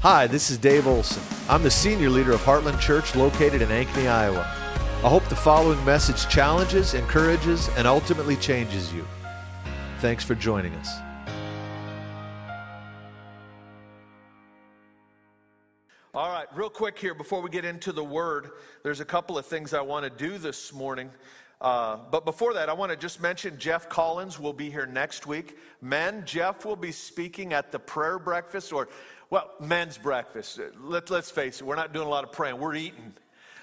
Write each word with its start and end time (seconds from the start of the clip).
Hi, 0.00 0.28
this 0.28 0.48
is 0.48 0.58
Dave 0.58 0.86
Olson. 0.86 1.20
I'm 1.48 1.64
the 1.64 1.70
senior 1.72 2.08
leader 2.08 2.30
of 2.30 2.40
Heartland 2.42 2.78
Church 2.78 3.16
located 3.16 3.62
in 3.62 3.68
Ankeny, 3.68 4.08
Iowa. 4.08 4.42
I 5.02 5.08
hope 5.08 5.24
the 5.28 5.34
following 5.34 5.84
message 5.84 6.28
challenges, 6.28 6.94
encourages, 6.94 7.68
and 7.70 7.84
ultimately 7.84 8.36
changes 8.36 8.94
you. 8.94 9.04
Thanks 9.98 10.22
for 10.22 10.36
joining 10.36 10.72
us. 10.74 10.88
All 16.14 16.28
right, 16.28 16.46
real 16.54 16.70
quick 16.70 16.96
here 16.96 17.14
before 17.14 17.42
we 17.42 17.50
get 17.50 17.64
into 17.64 17.90
the 17.90 18.04
word, 18.04 18.50
there's 18.84 19.00
a 19.00 19.04
couple 19.04 19.36
of 19.36 19.46
things 19.46 19.74
I 19.74 19.80
want 19.80 20.04
to 20.04 20.10
do 20.10 20.38
this 20.38 20.72
morning. 20.72 21.10
Uh, 21.60 21.96
but 22.12 22.24
before 22.24 22.54
that, 22.54 22.68
I 22.68 22.72
want 22.72 22.92
to 22.92 22.96
just 22.96 23.20
mention 23.20 23.58
Jeff 23.58 23.88
Collins 23.88 24.38
will 24.38 24.52
be 24.52 24.70
here 24.70 24.86
next 24.86 25.26
week. 25.26 25.58
Men, 25.80 26.22
Jeff 26.24 26.64
will 26.64 26.76
be 26.76 26.92
speaking 26.92 27.52
at 27.52 27.72
the 27.72 27.80
prayer 27.80 28.20
breakfast, 28.20 28.72
or, 28.72 28.88
well, 29.30 29.50
men's 29.60 29.98
breakfast. 29.98 30.58
Let, 30.80 31.10
let's 31.10 31.30
face 31.30 31.60
it, 31.60 31.64
we're 31.64 31.76
not 31.76 31.92
doing 31.92 32.06
a 32.06 32.10
lot 32.10 32.24
of 32.24 32.32
praying, 32.32 32.58
we're 32.58 32.74
eating. 32.74 33.12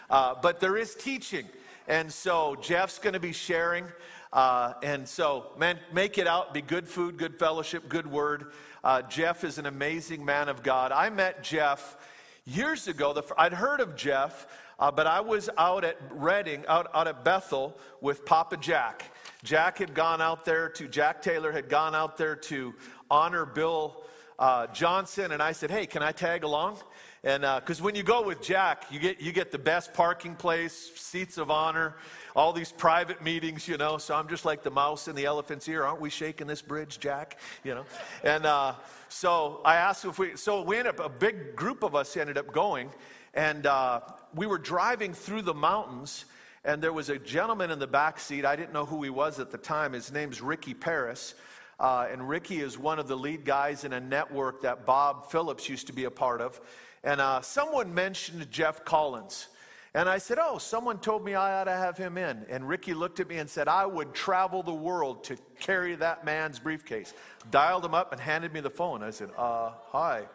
Uh, 0.09 0.35
but 0.41 0.59
there 0.59 0.77
is 0.77 0.95
teaching. 0.95 1.45
And 1.87 2.11
so 2.11 2.55
Jeff's 2.61 2.99
going 2.99 3.13
to 3.13 3.19
be 3.19 3.31
sharing. 3.31 3.85
Uh, 4.33 4.73
and 4.83 5.07
so, 5.07 5.47
man, 5.57 5.79
make 5.93 6.17
it 6.17 6.27
out. 6.27 6.53
Be 6.53 6.61
good 6.61 6.87
food, 6.87 7.17
good 7.17 7.39
fellowship, 7.39 7.87
good 7.89 8.05
word. 8.05 8.51
Uh, 8.83 9.01
Jeff 9.03 9.43
is 9.43 9.57
an 9.57 9.65
amazing 9.65 10.23
man 10.23 10.49
of 10.49 10.61
God. 10.61 10.91
I 10.91 11.09
met 11.09 11.43
Jeff 11.43 11.97
years 12.45 12.87
ago. 12.87 13.13
The, 13.13 13.23
I'd 13.37 13.53
heard 13.53 13.79
of 13.79 13.95
Jeff. 13.95 14.47
Uh, 14.77 14.91
but 14.91 15.07
I 15.07 15.21
was 15.21 15.49
out 15.57 15.85
at 15.85 15.97
Redding, 16.11 16.65
out, 16.67 16.89
out 16.93 17.07
at 17.07 17.23
Bethel 17.23 17.77
with 18.01 18.25
Papa 18.25 18.57
Jack. 18.57 19.09
Jack 19.43 19.77
had 19.77 19.93
gone 19.93 20.21
out 20.21 20.43
there 20.43 20.67
to, 20.69 20.87
Jack 20.87 21.21
Taylor 21.21 21.51
had 21.51 21.69
gone 21.69 21.95
out 21.95 22.17
there 22.17 22.35
to 22.35 22.73
honor 23.09 23.45
Bill 23.45 24.04
uh, 24.39 24.67
Johnson. 24.67 25.31
And 25.31 25.41
I 25.41 25.51
said, 25.51 25.71
hey, 25.71 25.85
can 25.85 26.03
I 26.03 26.11
tag 26.11 26.43
along? 26.43 26.77
And 27.23 27.41
because 27.41 27.81
uh, 27.81 27.83
when 27.83 27.95
you 27.95 28.03
go 28.03 28.21
with 28.21 28.39
Jack, 28.39 28.85
you 28.91 28.99
get, 28.99 29.19
you 29.19 29.31
get 29.31 29.51
the 29.51 29.57
best 29.57 29.95
parking 29.95 30.35
place, 30.35 30.91
seats 30.95 31.39
of 31.39 31.49
honor, 31.49 31.95
all 32.35 32.53
these 32.53 32.71
private 32.71 33.23
meetings, 33.23 33.67
you 33.67 33.77
know. 33.77 33.97
So 33.97 34.13
I'm 34.13 34.27
just 34.27 34.45
like 34.45 34.61
the 34.61 34.69
mouse 34.69 35.07
in 35.07 35.15
the 35.15 35.25
elephant's 35.25 35.67
ear. 35.67 35.83
Aren't 35.83 36.01
we 36.01 36.11
shaking 36.11 36.45
this 36.45 36.61
bridge, 36.61 36.99
Jack? 36.99 37.39
You 37.63 37.73
know. 37.73 37.85
And 38.23 38.45
uh, 38.45 38.75
so 39.09 39.61
I 39.65 39.77
asked 39.77 40.05
if 40.05 40.19
we, 40.19 40.35
so 40.35 40.61
we 40.61 40.77
ended 40.77 40.99
up, 40.99 41.05
a 41.05 41.09
big 41.09 41.55
group 41.55 41.81
of 41.81 41.95
us 41.95 42.15
ended 42.15 42.37
up 42.37 42.53
going. 42.53 42.91
And 43.33 43.65
uh, 43.65 44.01
we 44.35 44.45
were 44.45 44.59
driving 44.59 45.13
through 45.13 45.41
the 45.41 45.53
mountains, 45.55 46.25
and 46.63 46.81
there 46.81 46.93
was 46.93 47.09
a 47.09 47.17
gentleman 47.17 47.71
in 47.71 47.79
the 47.79 47.87
back 47.87 48.19
seat. 48.19 48.45
I 48.45 48.55
didn't 48.55 48.71
know 48.71 48.85
who 48.85 49.01
he 49.01 49.09
was 49.09 49.39
at 49.39 49.49
the 49.49 49.57
time. 49.57 49.93
His 49.93 50.11
name's 50.11 50.41
Ricky 50.41 50.75
Paris. 50.75 51.33
Uh, 51.79 52.07
and 52.11 52.27
Ricky 52.27 52.61
is 52.61 52.77
one 52.77 52.99
of 52.99 53.07
the 53.07 53.17
lead 53.17 53.43
guys 53.45 53.83
in 53.83 53.93
a 53.93 53.99
network 53.99 54.61
that 54.61 54.85
Bob 54.85 55.29
Phillips 55.29 55.67
used 55.67 55.87
to 55.87 55.93
be 55.93 56.05
a 56.05 56.11
part 56.11 56.41
of. 56.41 56.59
And 57.03 57.19
uh, 57.19 57.41
someone 57.41 57.93
mentioned 57.93 58.49
Jeff 58.49 58.85
Collins. 58.85 59.47
And 59.93 60.09
I 60.09 60.17
said, 60.17 60.37
Oh, 60.41 60.57
someone 60.57 60.99
told 60.99 61.23
me 61.23 61.35
I 61.35 61.61
ought 61.61 61.65
to 61.65 61.71
have 61.71 61.97
him 61.97 62.17
in. 62.17 62.45
And 62.49 62.67
Ricky 62.67 62.93
looked 62.93 63.21
at 63.21 63.29
me 63.29 63.37
and 63.37 63.49
said, 63.49 63.69
I 63.69 63.85
would 63.85 64.13
travel 64.13 64.61
the 64.61 64.73
world 64.73 65.23
to 65.25 65.37
carry 65.59 65.95
that 65.95 66.25
man's 66.25 66.59
briefcase. 66.59 67.13
Dialed 67.49 67.85
him 67.85 67.93
up 67.93 68.11
and 68.11 68.19
handed 68.19 68.51
me 68.53 68.59
the 68.59 68.69
phone. 68.69 69.03
I 69.03 69.11
said, 69.11 69.29
Uh, 69.37 69.71
hi. 69.91 70.17
And 70.17 70.27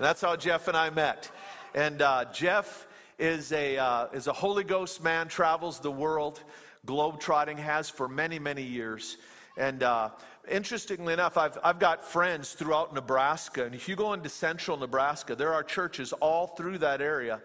that's 0.00 0.20
how 0.20 0.34
Jeff 0.34 0.66
and 0.66 0.76
I 0.76 0.90
met. 0.90 1.30
And 1.74 2.02
uh, 2.02 2.24
Jeff 2.32 2.88
is 3.18 3.52
a, 3.52 3.78
uh, 3.78 4.06
is 4.12 4.26
a 4.26 4.32
Holy 4.32 4.64
Ghost 4.64 5.04
man, 5.04 5.28
travels 5.28 5.78
the 5.78 5.92
world, 5.92 6.42
globetrotting, 6.84 7.58
has 7.58 7.88
for 7.88 8.08
many, 8.08 8.40
many 8.40 8.62
years. 8.62 9.18
And 9.56 9.84
uh, 9.84 10.10
interestingly 10.48 11.12
enough, 11.12 11.36
I've, 11.36 11.58
I've 11.62 11.78
got 11.78 12.04
friends 12.04 12.52
throughout 12.52 12.94
Nebraska. 12.94 13.64
And 13.64 13.74
if 13.74 13.88
you 13.88 13.96
go 13.96 14.12
into 14.12 14.28
central 14.28 14.76
Nebraska, 14.76 15.34
there 15.34 15.52
are 15.52 15.62
churches 15.62 16.12
all 16.14 16.46
through 16.46 16.78
that 16.78 17.00
area, 17.00 17.40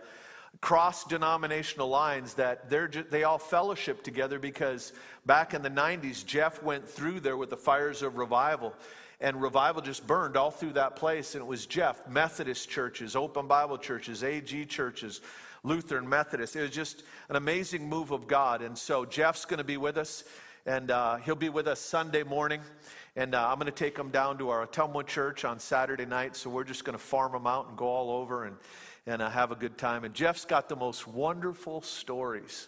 cross 0.61 1.03
denominational 1.03 1.89
lines, 1.89 2.33
that 2.35 2.69
they're 2.69 2.87
just, 2.87 3.11
they 3.11 3.23
all 3.23 3.37
fellowship 3.37 4.03
together 4.03 4.39
because 4.39 4.93
back 5.25 5.53
in 5.53 5.61
the 5.61 5.69
90s, 5.69 6.25
Jeff 6.25 6.61
went 6.63 6.87
through 6.87 7.19
there 7.19 7.37
with 7.37 7.49
the 7.49 7.57
fires 7.57 8.01
of 8.01 8.17
revival 8.17 8.73
and 9.21 9.41
revival 9.41 9.81
just 9.81 10.07
burned 10.07 10.37
all 10.37 10.51
through 10.51 10.73
that 10.73 10.95
place. 10.95 11.35
And 11.35 11.41
it 11.41 11.47
was 11.47 11.65
Jeff, 11.65 12.07
Methodist 12.07 12.69
churches, 12.69 13.15
Open 13.15 13.47
Bible 13.47 13.77
churches, 13.77 14.23
AG 14.23 14.65
churches, 14.65 15.21
Lutheran 15.63 16.07
Methodist. 16.07 16.55
It 16.55 16.61
was 16.61 16.71
just 16.71 17.03
an 17.27 17.35
amazing 17.35 17.87
move 17.87 18.11
of 18.11 18.27
God. 18.27 18.61
And 18.61 18.77
so 18.77 19.05
Jeff's 19.05 19.45
going 19.45 19.57
to 19.57 19.65
be 19.65 19.77
with 19.77 19.97
us, 19.97 20.23
and 20.65 20.91
uh, 20.91 21.17
he'll 21.17 21.35
be 21.35 21.49
with 21.49 21.67
us 21.67 21.79
Sunday 21.79 22.23
morning. 22.23 22.61
And 23.15 23.35
uh, 23.35 23.49
I'm 23.49 23.55
going 23.55 23.65
to 23.65 23.71
take 23.71 23.97
him 23.97 24.09
down 24.09 24.37
to 24.37 24.49
our 24.49 24.65
Ottumwa 24.65 25.05
church 25.05 25.45
on 25.45 25.59
Saturday 25.59 26.05
night. 26.05 26.35
So 26.35 26.49
we're 26.49 26.63
just 26.63 26.83
going 26.83 26.97
to 26.97 27.03
farm 27.03 27.33
him 27.33 27.47
out 27.47 27.67
and 27.67 27.77
go 27.77 27.87
all 27.87 28.11
over 28.11 28.45
and, 28.45 28.55
and 29.05 29.21
uh, 29.21 29.29
have 29.29 29.51
a 29.51 29.55
good 29.55 29.77
time. 29.77 30.03
And 30.03 30.13
Jeff's 30.13 30.45
got 30.45 30.69
the 30.69 30.75
most 30.75 31.07
wonderful 31.07 31.81
stories 31.81 32.67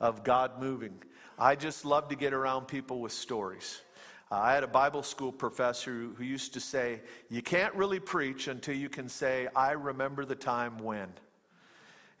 of 0.00 0.24
God 0.24 0.60
moving. 0.60 1.02
I 1.38 1.54
just 1.54 1.84
love 1.84 2.08
to 2.08 2.16
get 2.16 2.32
around 2.32 2.66
people 2.66 3.00
with 3.00 3.12
stories. 3.12 3.82
Uh, 4.30 4.36
I 4.36 4.52
had 4.52 4.62
a 4.62 4.68
Bible 4.68 5.02
school 5.02 5.32
professor 5.32 6.08
who 6.16 6.24
used 6.24 6.52
to 6.54 6.60
say, 6.60 7.00
You 7.30 7.42
can't 7.42 7.74
really 7.74 8.00
preach 8.00 8.48
until 8.48 8.74
you 8.74 8.88
can 8.88 9.08
say, 9.08 9.48
I 9.56 9.72
remember 9.72 10.24
the 10.24 10.34
time 10.34 10.78
when. 10.78 11.08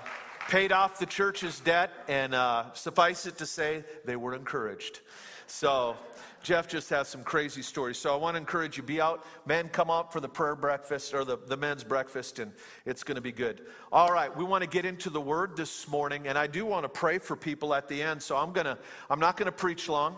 paid 0.51 0.73
off 0.73 0.99
the 0.99 1.07
church's 1.07 1.61
debt, 1.61 1.91
and 2.07 2.35
uh, 2.35 2.71
suffice 2.75 3.25
it 3.25 3.39
to 3.39 3.47
say, 3.47 3.83
they 4.05 4.17
were 4.17 4.35
encouraged. 4.35 5.01
So, 5.47 5.97
Jeff 6.43 6.69
just 6.69 6.91
has 6.91 7.09
some 7.09 7.23
crazy 7.23 7.63
stories. 7.63 7.99
So, 7.99 8.13
I 8.13 8.17
want 8.17 8.35
to 8.35 8.39
encourage 8.39 8.77
you 8.77 8.83
be 8.83 9.01
out. 9.01 9.25
Men, 9.47 9.69
come 9.69 9.91
out 9.91 10.13
for 10.13 10.21
the 10.21 10.29
prayer 10.29 10.57
breakfast 10.57 11.15
or 11.15 11.25
the, 11.25 11.37
the 11.37 11.57
men's 11.57 11.85
breakfast, 11.85 12.39
and 12.39 12.53
it's 12.87 13.03
going 13.03 13.17
to 13.17 13.21
be 13.21 13.33
good. 13.33 13.63
All 13.93 14.13
right, 14.13 14.35
we 14.35 14.45
want 14.45 14.63
to 14.63 14.69
get 14.69 14.85
into 14.85 15.11
the 15.11 15.21
word 15.21 15.57
this 15.57 15.87
morning, 15.89 16.27
and 16.27 16.39
I 16.39 16.47
do 16.47 16.65
want 16.65 16.85
to 16.85 16.89
pray 16.89 17.19
for 17.19 17.37
people 17.37 17.75
at 17.75 17.89
the 17.89 18.03
end. 18.03 18.23
So, 18.23 18.37
I'm, 18.37 18.53
going 18.53 18.67
to, 18.67 18.79
I'm 19.11 19.21
not 19.21 19.37
going 19.37 19.47
to 19.47 19.53
preach 19.53 19.89
long. 19.89 20.17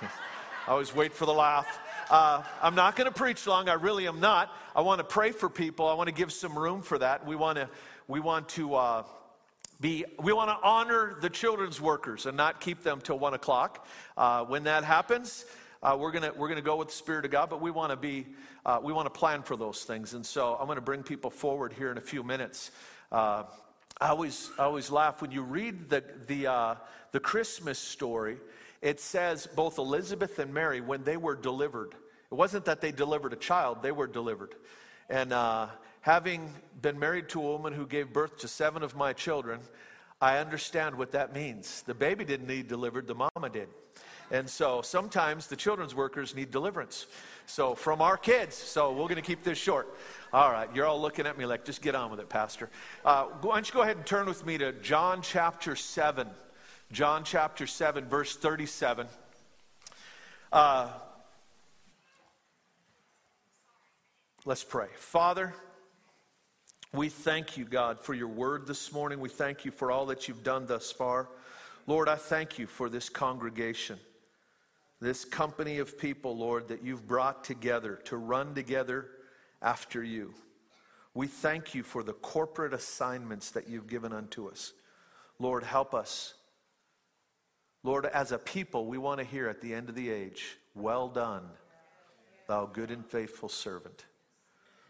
I 0.02 0.70
always 0.70 0.94
wait 0.94 1.12
for 1.12 1.26
the 1.26 1.34
laugh. 1.34 1.78
Uh, 2.10 2.42
I'm 2.62 2.74
not 2.74 2.96
going 2.96 3.10
to 3.10 3.14
preach 3.14 3.46
long. 3.46 3.68
I 3.68 3.74
really 3.74 4.06
am 4.06 4.20
not. 4.20 4.54
I 4.74 4.80
want 4.80 5.00
to 5.00 5.04
pray 5.04 5.32
for 5.32 5.50
people. 5.50 5.88
I 5.88 5.94
want 5.94 6.08
to 6.08 6.14
give 6.14 6.32
some 6.32 6.58
room 6.58 6.80
for 6.80 6.98
that. 6.98 7.26
We 7.26 7.36
want 7.36 7.56
to, 7.56 7.68
we 8.06 8.20
want 8.20 8.48
to 8.50 8.74
uh, 8.76 9.02
be, 9.80 10.04
we 10.18 10.32
want 10.32 10.50
to 10.50 10.56
honor 10.66 11.16
the 11.20 11.30
children's 11.30 11.80
workers 11.80 12.26
and 12.26 12.36
not 12.36 12.60
keep 12.60 12.82
them 12.82 13.00
till 13.00 13.18
one 13.18 13.34
o'clock. 13.34 13.86
Uh, 14.16 14.44
when 14.44 14.64
that 14.64 14.84
happens, 14.84 15.44
uh, 15.82 15.96
we're 15.98 16.10
gonna 16.10 16.32
we're 16.36 16.48
gonna 16.48 16.60
go 16.60 16.76
with 16.76 16.88
the 16.88 16.94
Spirit 16.94 17.24
of 17.24 17.30
God, 17.30 17.48
but 17.48 17.60
we 17.60 17.70
want 17.70 17.90
to 17.90 17.96
be 17.96 18.26
uh, 18.66 18.80
we 18.82 18.92
want 18.92 19.06
to 19.06 19.18
plan 19.18 19.42
for 19.42 19.56
those 19.56 19.84
things. 19.84 20.14
And 20.14 20.26
so 20.26 20.56
I'm 20.60 20.66
to 20.74 20.80
bring 20.80 21.02
people 21.02 21.30
forward 21.30 21.72
here 21.72 21.92
in 21.92 21.98
a 21.98 22.02
few 22.02 22.22
minutes. 22.24 22.72
Uh, 23.12 23.44
I 24.00 24.08
always 24.08 24.50
I 24.58 24.64
always 24.64 24.90
laugh 24.90 25.22
when 25.22 25.30
you 25.30 25.42
read 25.42 25.88
the 25.88 26.02
the 26.26 26.46
uh, 26.48 26.74
the 27.12 27.20
Christmas 27.20 27.78
story 27.78 28.38
it 28.80 29.00
says 29.00 29.46
both 29.46 29.78
Elizabeth 29.78 30.38
and 30.38 30.54
Mary, 30.54 30.80
when 30.80 31.02
they 31.02 31.16
were 31.16 31.34
delivered, 31.34 31.94
it 32.30 32.34
wasn't 32.34 32.66
that 32.66 32.80
they 32.80 32.92
delivered 32.92 33.32
a 33.32 33.36
child, 33.36 33.82
they 33.82 33.92
were 33.92 34.06
delivered. 34.06 34.54
And 35.08 35.32
uh, 35.32 35.68
having 36.08 36.50
been 36.80 36.98
married 36.98 37.28
to 37.28 37.38
a 37.38 37.42
woman 37.42 37.70
who 37.70 37.86
gave 37.86 38.14
birth 38.14 38.38
to 38.38 38.48
seven 38.48 38.82
of 38.82 38.96
my 38.96 39.12
children, 39.12 39.60
I 40.22 40.38
understand 40.38 40.96
what 40.96 41.12
that 41.12 41.34
means. 41.34 41.82
The 41.82 41.92
baby 41.92 42.24
didn't 42.24 42.46
need 42.46 42.66
delivered, 42.66 43.06
the 43.06 43.14
mama 43.14 43.50
did. 43.52 43.68
And 44.30 44.48
so 44.48 44.80
sometimes 44.80 45.48
the 45.48 45.56
children's 45.56 45.94
workers 45.94 46.34
need 46.34 46.50
deliverance. 46.50 47.06
So 47.44 47.74
from 47.74 48.00
our 48.00 48.16
kids. 48.16 48.54
So 48.56 48.90
we're 48.92 49.02
going 49.02 49.16
to 49.16 49.20
keep 49.20 49.42
this 49.44 49.58
short. 49.58 49.94
All 50.32 50.50
right, 50.50 50.74
you're 50.74 50.86
all 50.86 50.98
looking 50.98 51.26
at 51.26 51.36
me 51.36 51.44
like, 51.44 51.66
just 51.66 51.82
get 51.82 51.94
on 51.94 52.10
with 52.10 52.20
it, 52.20 52.30
Pastor. 52.30 52.70
Uh, 53.04 53.24
why 53.42 53.56
don't 53.56 53.68
you 53.68 53.74
go 53.74 53.82
ahead 53.82 53.98
and 53.98 54.06
turn 54.06 54.24
with 54.24 54.46
me 54.46 54.56
to 54.56 54.72
John 54.72 55.20
chapter 55.20 55.76
7. 55.76 56.26
John 56.90 57.22
chapter 57.22 57.66
7, 57.66 58.06
verse 58.06 58.34
37. 58.34 59.08
Uh, 60.50 60.88
Let's 64.48 64.64
pray. 64.64 64.86
Father, 64.96 65.52
we 66.92 67.08
thank 67.08 67.56
you, 67.56 67.64
God, 67.64 68.00
for 68.00 68.14
your 68.14 68.28
word 68.28 68.66
this 68.66 68.92
morning. 68.92 69.20
We 69.20 69.28
thank 69.28 69.64
you 69.64 69.70
for 69.70 69.90
all 69.90 70.06
that 70.06 70.26
you've 70.26 70.42
done 70.42 70.66
thus 70.66 70.90
far. 70.90 71.28
Lord, 71.86 72.08
I 72.08 72.16
thank 72.16 72.58
you 72.58 72.66
for 72.66 72.88
this 72.88 73.08
congregation, 73.08 73.98
this 75.00 75.24
company 75.24 75.78
of 75.78 75.98
people, 75.98 76.36
Lord, 76.36 76.68
that 76.68 76.82
you've 76.82 77.06
brought 77.06 77.44
together 77.44 77.96
to 78.04 78.16
run 78.16 78.54
together 78.54 79.06
after 79.60 80.02
you. 80.02 80.32
We 81.14 81.26
thank 81.26 81.74
you 81.74 81.82
for 81.82 82.02
the 82.02 82.12
corporate 82.14 82.72
assignments 82.72 83.50
that 83.50 83.68
you've 83.68 83.88
given 83.88 84.12
unto 84.12 84.48
us. 84.48 84.72
Lord, 85.38 85.64
help 85.64 85.94
us. 85.94 86.34
Lord, 87.82 88.06
as 88.06 88.32
a 88.32 88.38
people, 88.38 88.86
we 88.86 88.98
want 88.98 89.18
to 89.18 89.24
hear 89.24 89.48
at 89.48 89.60
the 89.60 89.74
end 89.74 89.88
of 89.88 89.94
the 89.94 90.10
age, 90.10 90.56
well 90.74 91.08
done, 91.08 91.42
thou 92.46 92.66
good 92.66 92.90
and 92.90 93.04
faithful 93.04 93.48
servant. 93.48 94.04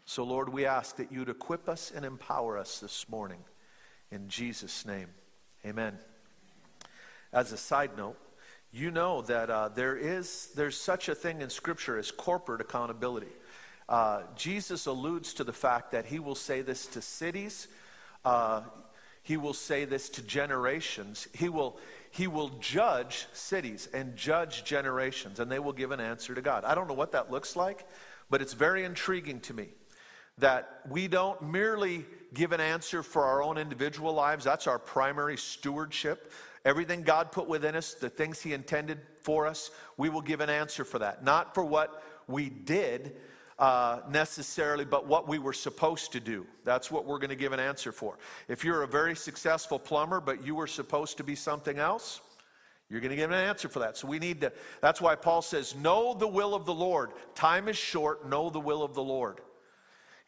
So, 0.09 0.23
Lord, 0.23 0.49
we 0.49 0.65
ask 0.65 0.95
that 0.95 1.11
you'd 1.11 1.29
equip 1.29 1.69
us 1.69 1.91
and 1.95 2.03
empower 2.03 2.57
us 2.57 2.79
this 2.79 3.07
morning. 3.09 3.37
In 4.09 4.27
Jesus' 4.27 4.83
name, 4.83 5.09
amen. 5.63 5.99
As 7.31 7.51
a 7.51 7.57
side 7.57 7.91
note, 7.95 8.17
you 8.71 8.89
know 8.89 9.21
that 9.21 9.51
uh, 9.51 9.69
there 9.69 9.95
is 9.95 10.49
there's 10.55 10.75
such 10.75 11.09
a 11.09 11.13
thing 11.13 11.41
in 11.43 11.51
Scripture 11.51 11.95
as 11.95 12.09
corporate 12.09 12.59
accountability. 12.59 13.31
Uh, 13.87 14.23
Jesus 14.35 14.87
alludes 14.87 15.35
to 15.35 15.43
the 15.43 15.53
fact 15.53 15.91
that 15.91 16.07
he 16.07 16.17
will 16.17 16.33
say 16.33 16.63
this 16.63 16.87
to 16.87 17.03
cities, 17.03 17.67
uh, 18.25 18.61
he 19.21 19.37
will 19.37 19.53
say 19.53 19.85
this 19.85 20.09
to 20.09 20.23
generations. 20.23 21.27
He 21.35 21.49
will, 21.49 21.77
he 22.09 22.25
will 22.25 22.49
judge 22.59 23.27
cities 23.33 23.87
and 23.93 24.15
judge 24.15 24.63
generations, 24.63 25.39
and 25.39 25.51
they 25.51 25.59
will 25.59 25.71
give 25.71 25.91
an 25.91 25.99
answer 25.99 26.33
to 26.33 26.41
God. 26.41 26.65
I 26.65 26.73
don't 26.73 26.87
know 26.87 26.95
what 26.95 27.11
that 27.11 27.29
looks 27.29 27.55
like, 27.55 27.87
but 28.31 28.41
it's 28.41 28.53
very 28.53 28.83
intriguing 28.85 29.39
to 29.41 29.53
me 29.53 29.67
that 30.39 30.81
we 30.89 31.07
don't 31.07 31.41
merely 31.41 32.05
give 32.33 32.51
an 32.51 32.61
answer 32.61 33.03
for 33.03 33.25
our 33.25 33.41
own 33.41 33.57
individual 33.57 34.13
lives. 34.13 34.45
That's 34.45 34.67
our 34.67 34.79
primary 34.79 35.37
stewardship. 35.37 36.31
Everything 36.65 37.03
God 37.03 37.31
put 37.31 37.47
within 37.47 37.75
us, 37.75 37.93
the 37.93 38.09
things 38.09 38.41
He 38.41 38.53
intended 38.53 38.99
for 39.21 39.47
us, 39.47 39.71
we 39.97 40.09
will 40.09 40.21
give 40.21 40.41
an 40.41 40.49
answer 40.49 40.83
for 40.83 40.99
that. 40.99 41.23
Not 41.23 41.53
for 41.53 41.63
what 41.63 42.03
we 42.27 42.49
did, 42.49 43.15
uh, 43.57 44.01
necessarily, 44.09 44.85
but 44.85 45.05
what 45.05 45.27
we 45.27 45.39
were 45.39 45.53
supposed 45.53 46.13
to 46.13 46.19
do. 46.19 46.45
That's 46.63 46.89
what 46.89 47.05
we're 47.05 47.19
going 47.19 47.29
to 47.29 47.35
give 47.35 47.51
an 47.51 47.59
answer 47.59 47.91
for. 47.91 48.17
If 48.47 48.63
you're 48.63 48.83
a 48.83 48.87
very 48.87 49.15
successful 49.15 49.77
plumber, 49.77 50.21
but 50.21 50.45
you 50.45 50.55
were 50.55 50.67
supposed 50.67 51.17
to 51.17 51.23
be 51.23 51.35
something 51.35 51.77
else, 51.77 52.21
you're 52.89 53.01
going 53.01 53.11
to 53.11 53.15
give 53.15 53.31
an 53.31 53.37
answer 53.37 53.69
for 53.69 53.79
that. 53.79 53.97
So 53.97 54.07
we 54.07 54.17
need 54.17 54.41
to, 54.41 54.51
that's 54.81 55.01
why 55.01 55.15
Paul 55.15 55.41
says, 55.41 55.75
Know 55.75 56.13
the 56.13 56.27
will 56.27 56.55
of 56.55 56.65
the 56.65 56.73
Lord. 56.73 57.11
Time 57.35 57.67
is 57.67 57.77
short, 57.77 58.27
know 58.27 58.49
the 58.49 58.59
will 58.59 58.81
of 58.81 58.95
the 58.95 59.03
Lord. 59.03 59.41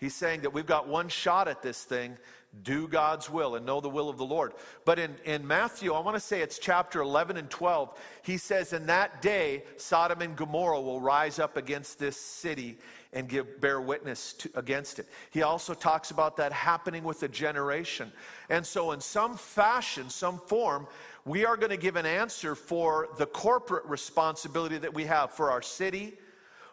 He's 0.01 0.15
saying 0.15 0.41
that 0.41 0.51
we've 0.51 0.65
got 0.65 0.87
one 0.87 1.09
shot 1.09 1.47
at 1.47 1.61
this 1.61 1.83
thing. 1.83 2.17
Do 2.63 2.87
God's 2.87 3.29
will 3.29 3.55
and 3.55 3.67
know 3.67 3.79
the 3.79 3.87
will 3.87 4.09
of 4.09 4.17
the 4.17 4.25
Lord. 4.25 4.53
But 4.83 4.97
in, 4.97 5.15
in 5.25 5.45
Matthew, 5.45 5.93
I 5.93 5.99
want 5.99 6.15
to 6.15 6.19
say 6.19 6.41
it's 6.41 6.57
chapter 6.57 7.01
11 7.01 7.37
and 7.37 7.49
12, 7.51 7.97
he 8.23 8.37
says, 8.37 8.73
In 8.73 8.87
that 8.87 9.21
day, 9.21 9.63
Sodom 9.77 10.21
and 10.21 10.35
Gomorrah 10.35 10.81
will 10.81 10.99
rise 10.99 11.37
up 11.37 11.55
against 11.55 11.99
this 11.99 12.17
city 12.17 12.79
and 13.13 13.29
give, 13.29 13.61
bear 13.61 13.79
witness 13.79 14.33
to, 14.33 14.49
against 14.55 14.97
it. 14.97 15.07
He 15.29 15.43
also 15.43 15.75
talks 15.75 16.09
about 16.09 16.35
that 16.37 16.51
happening 16.51 17.03
with 17.03 17.21
a 17.21 17.27
generation. 17.27 18.11
And 18.49 18.65
so, 18.65 18.91
in 18.91 19.01
some 19.01 19.37
fashion, 19.37 20.09
some 20.09 20.39
form, 20.39 20.87
we 21.25 21.45
are 21.45 21.55
going 21.55 21.69
to 21.69 21.77
give 21.77 21.95
an 21.95 22.07
answer 22.07 22.55
for 22.55 23.09
the 23.19 23.27
corporate 23.27 23.85
responsibility 23.85 24.79
that 24.79 24.93
we 24.93 25.05
have 25.05 25.31
for 25.31 25.51
our 25.51 25.61
city, 25.61 26.17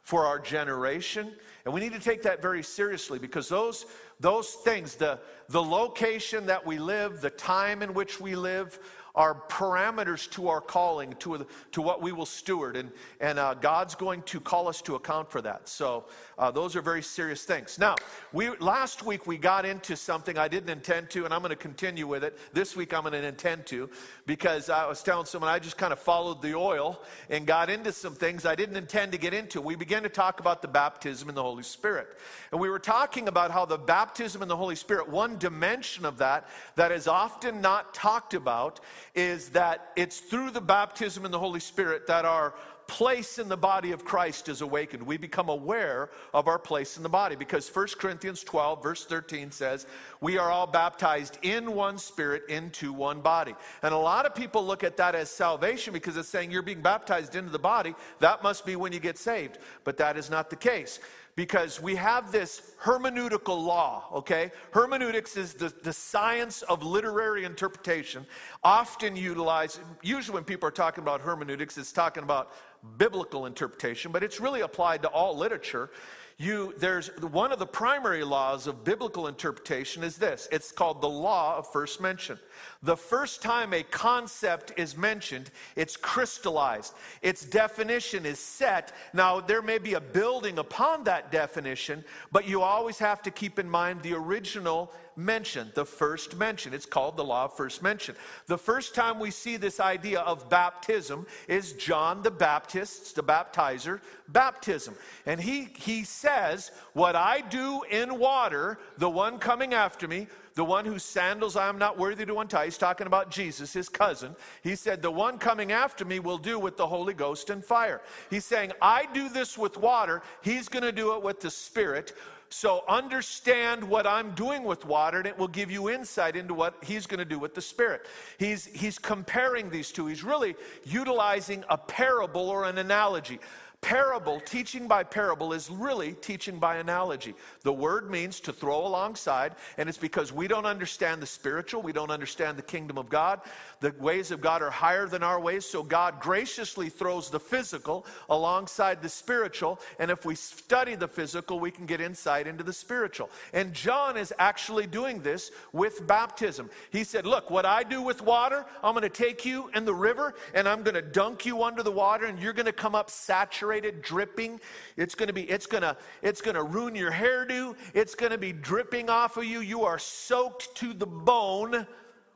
for 0.09 0.25
our 0.25 0.39
generation. 0.39 1.31
And 1.67 1.75
we 1.75 1.83
need 1.83 1.93
to 1.93 1.99
take 1.99 2.23
that 2.23 2.41
very 2.41 2.63
seriously 2.63 3.19
because 3.19 3.47
those, 3.47 3.85
those 4.21 4.53
things, 4.55 4.95
the, 4.95 5.19
the 5.51 5.63
location 5.63 6.47
that 6.47 6.65
we 6.65 6.79
live, 6.79 7.21
the 7.21 7.29
time 7.29 7.83
in 7.83 7.93
which 7.93 8.19
we 8.19 8.35
live, 8.35 8.79
are 9.19 9.35
parameters 9.49 10.31
to 10.31 10.47
our 10.47 10.61
calling, 10.61 11.13
to, 11.15 11.45
to 11.73 11.83
what 11.83 12.01
we 12.01 12.13
will 12.13 12.25
steward. 12.25 12.77
And, 12.77 12.93
and 13.21 13.37
uh, 13.37 13.55
God's 13.55 13.97
going 13.97 14.23
to 14.23 14.39
call 14.39 14.69
us 14.69 14.81
to 14.83 14.95
account 14.95 15.29
for 15.29 15.43
that. 15.43 15.69
So 15.69 16.05
uh, 16.39 16.53
those 16.53 16.77
are 16.77 16.81
very 16.81 17.03
serious 17.03 17.43
things. 17.43 17.81
Now, 17.81 17.97
we, 18.33 18.51
last 18.59 19.05
week 19.05 19.27
we 19.27 19.37
got 19.37 19.67
into 19.67 19.97
something 19.97 20.39
I 20.39 20.47
didn't 20.47 20.71
intend 20.71 21.11
to, 21.11 21.25
and 21.25 21.35
I'm 21.35 21.41
going 21.41 21.51
to 21.51 21.57
continue 21.57 22.07
with 22.07 22.23
it. 22.23 22.39
This 22.53 22.77
week 22.77 22.95
I'm 22.95 23.03
going 23.03 23.13
to 23.13 23.27
intend 23.27 23.67
to 23.67 23.91
because 24.25 24.71
I 24.71 24.87
was 24.87 25.03
telling 25.03 25.27
someone 25.27 25.51
I 25.51 25.59
just 25.59 25.77
kind 25.77 25.93
of 25.93 25.99
followed 25.99 26.41
the 26.41 26.55
oil 26.55 27.03
and 27.29 27.45
got 27.45 27.71
into 27.71 27.91
some 27.91 28.15
things 28.15 28.47
I 28.47 28.55
didn't 28.55 28.77
intend 28.77 29.11
to 29.13 29.19
get 29.19 29.35
into. 29.35 29.61
We 29.61 29.75
began 29.75 30.05
to 30.05 30.09
talk 30.09 30.39
about 30.39 30.63
the 30.63 30.69
baptism 30.69 31.29
in 31.29 31.35
the 31.35 31.43
Holy 31.43 31.65
Spirit. 31.65 32.07
And 32.53 32.61
we 32.61 32.71
were 32.71 32.79
talking 32.79 33.27
about 33.27 33.51
how 33.51 33.65
the 33.65 33.79
baptism 33.79 34.43
in 34.43 34.49
the 34.49 34.57
Holy 34.57 34.77
Spirit, 34.77 35.09
one 35.09 35.39
dimension 35.39 36.05
of 36.05 36.19
that 36.19 36.49
that 36.77 36.93
is 36.93 37.09
often 37.09 37.61
not 37.61 37.93
talked 37.95 38.35
about, 38.35 38.79
is 39.15 39.51
that 39.51 39.93
it's 39.97 40.21
through 40.21 40.51
the 40.51 40.61
baptism 40.61 41.25
in 41.25 41.31
the 41.31 41.39
Holy 41.39 41.61
Spirit 41.61 42.07
that 42.07 42.25
our 42.25 42.55
place 42.89 43.39
in 43.39 43.49
the 43.49 43.57
body 43.57 43.93
of 43.93 44.05
Christ 44.05 44.49
is 44.49 44.63
awakened. 44.63 45.03
We 45.03 45.19
become 45.19 45.51
aware 45.51 46.09
of 46.33 46.49
our 46.49 46.59
place 46.59 46.97
in 46.97 47.03
the 47.03 47.09
body 47.09 47.37
because 47.37 47.69
1 47.69 47.87
Corinthians 47.99 48.43
12, 48.43 48.83
verse 48.83 49.05
13 49.05 49.51
says, 49.51 49.87
We 50.21 50.39
are 50.39 50.51
all 50.51 50.67
baptized 50.67 51.39
in 51.43 51.75
one 51.75 51.99
spirit 51.99 52.45
into 52.49 52.93
one 52.93 53.21
body. 53.21 53.55
And 53.83 53.93
a 53.93 53.99
lot 53.99 54.25
of 54.25 54.35
people 54.35 54.67
look 54.67 54.83
at 54.83 54.97
that 54.97 55.15
as 55.15 55.31
salvation 55.31 55.93
because 55.93 56.17
it's 56.17 56.31
saying 56.31 56.51
you're 56.51 56.63
being 56.63 56.81
baptized 56.81 57.37
into 57.37 57.51
the 57.51 57.59
body. 57.59 57.95
That 58.21 58.43
must 58.43 58.65
be 58.65 58.75
when 58.75 58.93
you 58.93 59.01
get 59.01 59.19
saved. 59.19 59.59
But 59.85 59.99
that 59.99 60.17
is 60.17 60.31
not 60.31 60.49
the 60.49 60.57
case 60.57 60.99
because 61.39 61.81
we 61.81 61.95
have 61.95 62.33
this 62.33 62.75
hermeneutical 62.83 63.65
law, 63.65 64.09
okay? 64.13 64.51
Hermeneutics 64.73 65.37
is 65.37 65.55
the, 65.55 65.73
the 65.85 65.93
science 65.93 66.63
of 66.63 66.83
literary 66.83 67.45
interpretation, 67.45 68.27
often 68.65 69.15
utilized, 69.15 69.79
usually 70.03 70.35
when 70.35 70.43
people 70.43 70.67
are 70.67 70.73
talking 70.73 71.01
about 71.01 71.21
hermeneutics, 71.21 71.79
it's 71.79 71.93
talking 71.93 72.25
about 72.25 72.55
biblical 72.97 73.47
interpretation, 73.47 74.11
but 74.11 74.25
it's 74.25 74.41
really 74.41 74.63
applied 74.63 75.01
to 75.03 75.09
all 75.11 75.39
literature. 75.39 75.91
You, 76.39 76.75
there's 76.77 77.09
one 77.21 77.53
of 77.53 77.61
the 77.61 77.67
primary 77.67 78.25
laws 78.25 78.67
of 78.67 78.83
biblical 78.83 79.29
interpretation 79.29 80.03
is 80.03 80.17
this. 80.17 80.49
It's 80.51 80.73
called 80.73 81.01
the 81.01 81.09
law 81.09 81.57
of 81.57 81.71
first 81.71 82.01
mention. 82.01 82.41
The 82.83 82.97
first 82.97 83.43
time 83.43 83.75
a 83.75 83.83
concept 83.83 84.73
is 84.77 84.97
mentioned, 84.97 85.51
it's 85.75 85.97
crystallized. 85.97 86.95
Its 87.23 87.45
definition 87.45 88.25
is 88.25 88.39
set. 88.39 88.93
Now, 89.13 89.41
there 89.41 89.63
may 89.63 89.79
be 89.79 89.95
a 89.95 90.01
building 90.01 90.59
upon 90.59 91.03
that 91.05 91.33
definition, 91.33 92.05
but 92.31 92.47
you 92.47 92.63
always 92.63 92.99
have 92.99 93.21
to 93.23 93.33
keep 93.33 93.59
in 93.59 93.69
mind 93.69 94.03
the 94.03 94.15
original 94.15 94.93
mention, 95.17 95.73
the 95.75 95.85
first 95.85 96.37
mention. 96.37 96.73
It's 96.73 96.87
called 96.87 97.17
the 97.17 97.25
law 97.25 97.47
of 97.47 97.57
first 97.57 97.83
mention. 97.83 98.15
The 98.47 98.57
first 98.57 98.95
time 98.95 99.19
we 99.19 99.33
see 99.33 99.57
this 99.57 99.81
idea 99.81 100.21
of 100.21 100.49
baptism 100.49 101.27
is 101.49 101.73
John 101.73 102.23
the 102.23 102.31
Baptist, 102.31 103.17
the 103.17 103.25
baptizer, 103.25 104.01
baptism. 104.29 104.95
And 105.27 105.41
he, 105.41 105.65
he 105.77 106.05
says, 106.05 106.71
What 106.93 107.17
I 107.17 107.41
do 107.41 107.83
in 107.91 108.21
water, 108.21 108.79
the 108.99 109.11
one 109.11 109.41
coming 109.41 109.75
after 109.75 110.07
me, 110.07 110.29
the 110.59 110.65
one 110.65 110.85
whose 110.85 111.05
sandals 111.05 111.55
I 111.55 111.69
am 111.69 111.79
not 111.79 111.97
worthy 111.97 112.27
to 112.27 112.41
untie. 112.41 112.65
He's 112.65 112.77
talking 112.77 113.07
about 113.07 113.31
Jesus, 113.31 113.73
his 113.73 113.89
cousin. 113.89 114.35
He 114.65 114.75
said, 114.75 115.03
The 115.03 115.11
one 115.11 115.39
coming 115.39 115.71
after 115.71 116.05
me 116.05 116.19
will 116.19 116.37
do 116.37 116.59
with 116.59 116.77
the 116.77 116.89
Holy 116.89 117.15
Ghost 117.15 117.49
and 117.51 117.65
fire. 117.65 118.01
He's 118.29 118.45
saying, 118.45 118.73
I 118.83 119.07
do 119.15 119.29
this 119.29 119.57
with 119.57 119.77
water, 119.77 120.21
he's 120.43 120.69
going 120.69 120.83
to 120.83 120.91
do 120.91 121.15
it 121.15 121.23
with 121.23 121.39
the 121.39 121.51
Spirit. 121.51 122.13
So 122.51 122.83
understand 122.89 123.85
what 123.85 124.05
I'm 124.05 124.33
doing 124.33 124.65
with 124.65 124.85
water, 124.85 125.19
and 125.19 125.27
it 125.29 125.39
will 125.39 125.49
give 125.49 125.71
you 125.71 125.91
insight 125.91 126.35
into 126.35 126.55
what 126.55 126.75
he's 126.83 127.07
going 127.07 127.19
to 127.19 127.25
do 127.25 127.39
with 127.39 127.55
the 127.55 127.61
Spirit. 127.61 128.07
He's, 128.39 128.65
he's 128.65 128.99
comparing 128.99 129.71
these 129.71 129.93
two. 129.93 130.07
He's 130.07 130.25
really 130.25 130.57
utilizing 130.85 131.63
a 131.69 131.79
parable 131.79 132.49
or 132.49 132.65
an 132.65 132.79
analogy. 132.79 133.39
Parable, 133.81 134.41
teaching 134.41 134.89
by 134.89 135.05
parable, 135.05 135.53
is 135.53 135.71
really 135.71 136.13
teaching 136.15 136.59
by 136.59 136.79
analogy. 136.79 137.33
The 137.63 137.73
word 137.73 138.11
means 138.11 138.41
to 138.41 138.53
throw 138.53 138.85
alongside, 138.85 139.55
and 139.79 139.89
it's 139.89 139.97
because 139.97 140.33
we 140.33 140.49
don't 140.49 140.67
understand 140.67 141.23
the 141.23 141.27
spiritual, 141.27 141.81
we 141.81 141.93
don't 141.93 142.11
understand 142.11 142.59
the 142.59 142.63
kingdom 142.63 142.99
of 142.99 143.09
God. 143.09 143.41
The 143.79 143.95
ways 144.01 144.33
of 144.33 144.41
God 144.41 144.63
are 144.63 144.71
higher 144.71 145.07
than 145.07 145.23
our 145.23 145.39
ways, 145.39 145.65
so 145.65 145.85
God 145.85 146.19
graciously 146.19 146.89
throws 146.89 147.31
the 147.31 147.39
physical 147.39 148.05
alongside 148.29 149.01
the 149.01 149.09
spiritual, 149.09 149.79
and 150.01 150.11
if 150.11 150.25
we 150.25 150.35
study 150.35 150.97
the 150.97 151.09
physical, 151.09 151.61
we 151.61 151.71
can 151.71 151.87
get 151.87 152.01
insight 152.01 152.49
into 152.49 152.65
the 152.65 152.73
spiritual. 152.73 153.31
And 153.53 153.73
John 153.73 154.17
is 154.17 154.35
actually 154.41 154.89
doing 154.89 155.23
this 155.23 155.53
with 155.73 156.05
baptism. 156.05 156.69
He 156.91 157.05
said, 157.05 157.27
Look, 157.27 157.49
what 157.49 157.65
I 157.65 157.85
do 157.85 158.03
with 158.03 158.23
water, 158.23 158.67
I'm 158.83 158.93
going 158.93 159.03
to 159.03 159.09
take 159.09 159.45
you 159.45 159.71
in 159.77 159.85
the 159.85 159.95
river, 159.95 160.35
and 160.53 160.69
I'm 160.69 160.83
going 160.83 160.97
to 160.97 161.03
dunk 161.03 161.47
you 161.47 161.63
under 161.63 161.85
the 161.85 161.93
water, 161.93 162.27
and 162.27 162.41
you're 162.41 162.53
going 162.53 162.67
to 162.67 162.73
come 162.73 162.97
up 162.97 163.09
saturated 163.09 163.68
saturated, 163.69 164.03
dripping. 164.03 164.61
It's 164.97 165.15
going 165.15 165.27
to 165.27 165.33
be, 165.33 165.43
it's 165.43 165.67
going 165.67 165.83
to, 165.83 165.97
it's 166.23 166.41
going 166.41 166.55
to 166.55 166.63
ruin 166.63 166.95
your 166.95 167.13
hairdo. 167.13 167.77
It's 167.95 168.15
going 168.15 168.33
to 168.33 168.39
be 168.39 168.53
dripping 168.53 169.11
off 169.11 169.37
of 169.37 169.45
you. 169.45 169.61
You 169.61 169.85
are 169.85 169.99
soaked 169.99 170.75
to 170.77 170.95
the 170.95 171.07
bone 171.07 171.87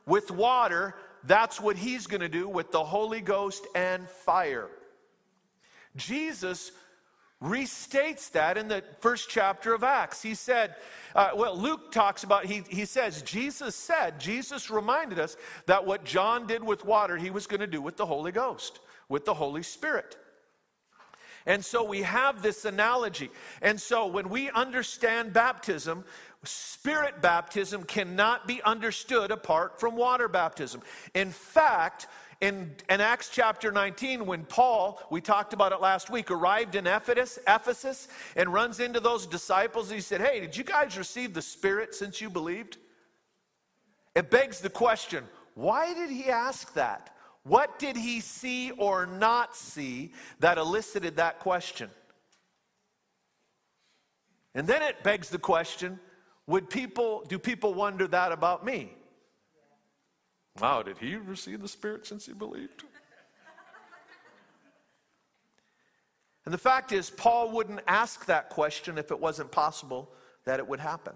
with 0.05 0.29
water. 0.29 0.95
That's 1.23 1.59
what 1.59 1.75
he's 1.75 2.05
going 2.05 2.21
to 2.21 2.29
do 2.29 2.47
with 2.47 2.71
the 2.71 2.83
Holy 2.83 3.21
Ghost 3.21 3.65
and 3.73 4.07
fire. 4.07 4.69
Jesus 5.95 6.71
restates 7.41 8.31
that 8.31 8.57
in 8.57 8.67
the 8.67 8.83
first 8.99 9.29
chapter 9.29 9.73
of 9.73 9.83
Acts. 9.83 10.21
He 10.21 10.35
said, 10.35 10.75
uh, 11.15 11.31
well, 11.35 11.57
Luke 11.57 11.91
talks 11.91 12.23
about, 12.23 12.45
he, 12.45 12.63
he 12.69 12.85
says, 12.85 13.21
Jesus 13.23 13.75
said, 13.75 14.19
Jesus 14.19 14.69
reminded 14.69 15.19
us 15.19 15.35
that 15.65 15.85
what 15.85 16.05
John 16.05 16.47
did 16.47 16.63
with 16.63 16.85
water, 16.85 17.17
he 17.17 17.31
was 17.31 17.47
going 17.47 17.59
to 17.59 17.67
do 17.67 17.81
with 17.81 17.97
the 17.97 18.05
Holy 18.05 18.31
Ghost, 18.31 18.79
with 19.09 19.25
the 19.25 19.33
Holy 19.33 19.63
Spirit. 19.63 20.15
And 21.45 21.63
so 21.63 21.83
we 21.83 22.03
have 22.03 22.41
this 22.41 22.65
analogy. 22.65 23.29
And 23.61 23.79
so 23.79 24.07
when 24.07 24.29
we 24.29 24.49
understand 24.51 25.33
baptism, 25.33 26.05
spirit 26.43 27.21
baptism 27.21 27.83
cannot 27.83 28.47
be 28.47 28.61
understood 28.63 29.31
apart 29.31 29.79
from 29.79 29.95
water 29.95 30.27
baptism. 30.27 30.81
In 31.13 31.31
fact, 31.31 32.07
in, 32.41 32.75
in, 32.89 32.99
Acts 32.99 33.29
chapter 33.29 33.71
19, 33.71 34.25
when 34.25 34.43
Paul, 34.43 35.01
we 35.09 35.21
talked 35.21 35.53
about 35.53 35.71
it 35.71 35.79
last 35.79 36.09
week, 36.09 36.29
arrived 36.29 36.75
in 36.75 36.85
Ephesus, 36.85 37.39
Ephesus 37.47 38.09
and 38.35 38.51
runs 38.51 38.81
into 38.81 38.99
those 38.99 39.25
disciples, 39.25 39.89
he 39.89 40.01
said, 40.01 40.19
Hey, 40.19 40.41
did 40.41 40.57
you 40.57 40.65
guys 40.65 40.97
receive 40.97 41.33
the 41.33 41.41
Spirit 41.41 41.95
since 41.95 42.19
you 42.19 42.29
believed? 42.29 42.77
It 44.15 44.29
begs 44.29 44.59
the 44.59 44.69
question 44.69 45.23
why 45.55 45.93
did 45.93 46.09
he 46.09 46.25
ask 46.25 46.73
that? 46.73 47.15
What 47.43 47.77
did 47.77 47.95
he 47.95 48.21
see 48.21 48.71
or 48.71 49.05
not 49.05 49.55
see 49.55 50.13
that 50.39 50.57
elicited 50.57 51.17
that 51.17 51.39
question? 51.39 51.89
And 54.55 54.67
then 54.67 54.81
it 54.81 55.03
begs 55.03 55.29
the 55.29 55.39
question 55.39 55.99
would 56.45 56.69
people, 56.69 57.23
do 57.27 57.39
people 57.39 57.73
wonder 57.73 58.05
that 58.07 58.33
about 58.33 58.65
me? 58.65 58.91
Wow, 60.59 60.83
did 60.83 60.97
he 60.97 61.15
receive 61.15 61.61
the 61.61 61.67
Spirit 61.67 62.05
since 62.05 62.25
he 62.25 62.33
believed? 62.33 62.83
And 66.45 66.53
the 66.53 66.59
fact 66.59 66.91
is, 66.91 67.09
Paul 67.09 67.51
wouldn't 67.51 67.79
ask 67.87 68.25
that 68.25 68.49
question 68.49 68.97
if 68.97 69.11
it 69.11 69.19
wasn't 69.19 69.51
possible 69.51 70.11
that 70.45 70.59
it 70.59 70.67
would 70.67 70.81
happen. 70.81 71.13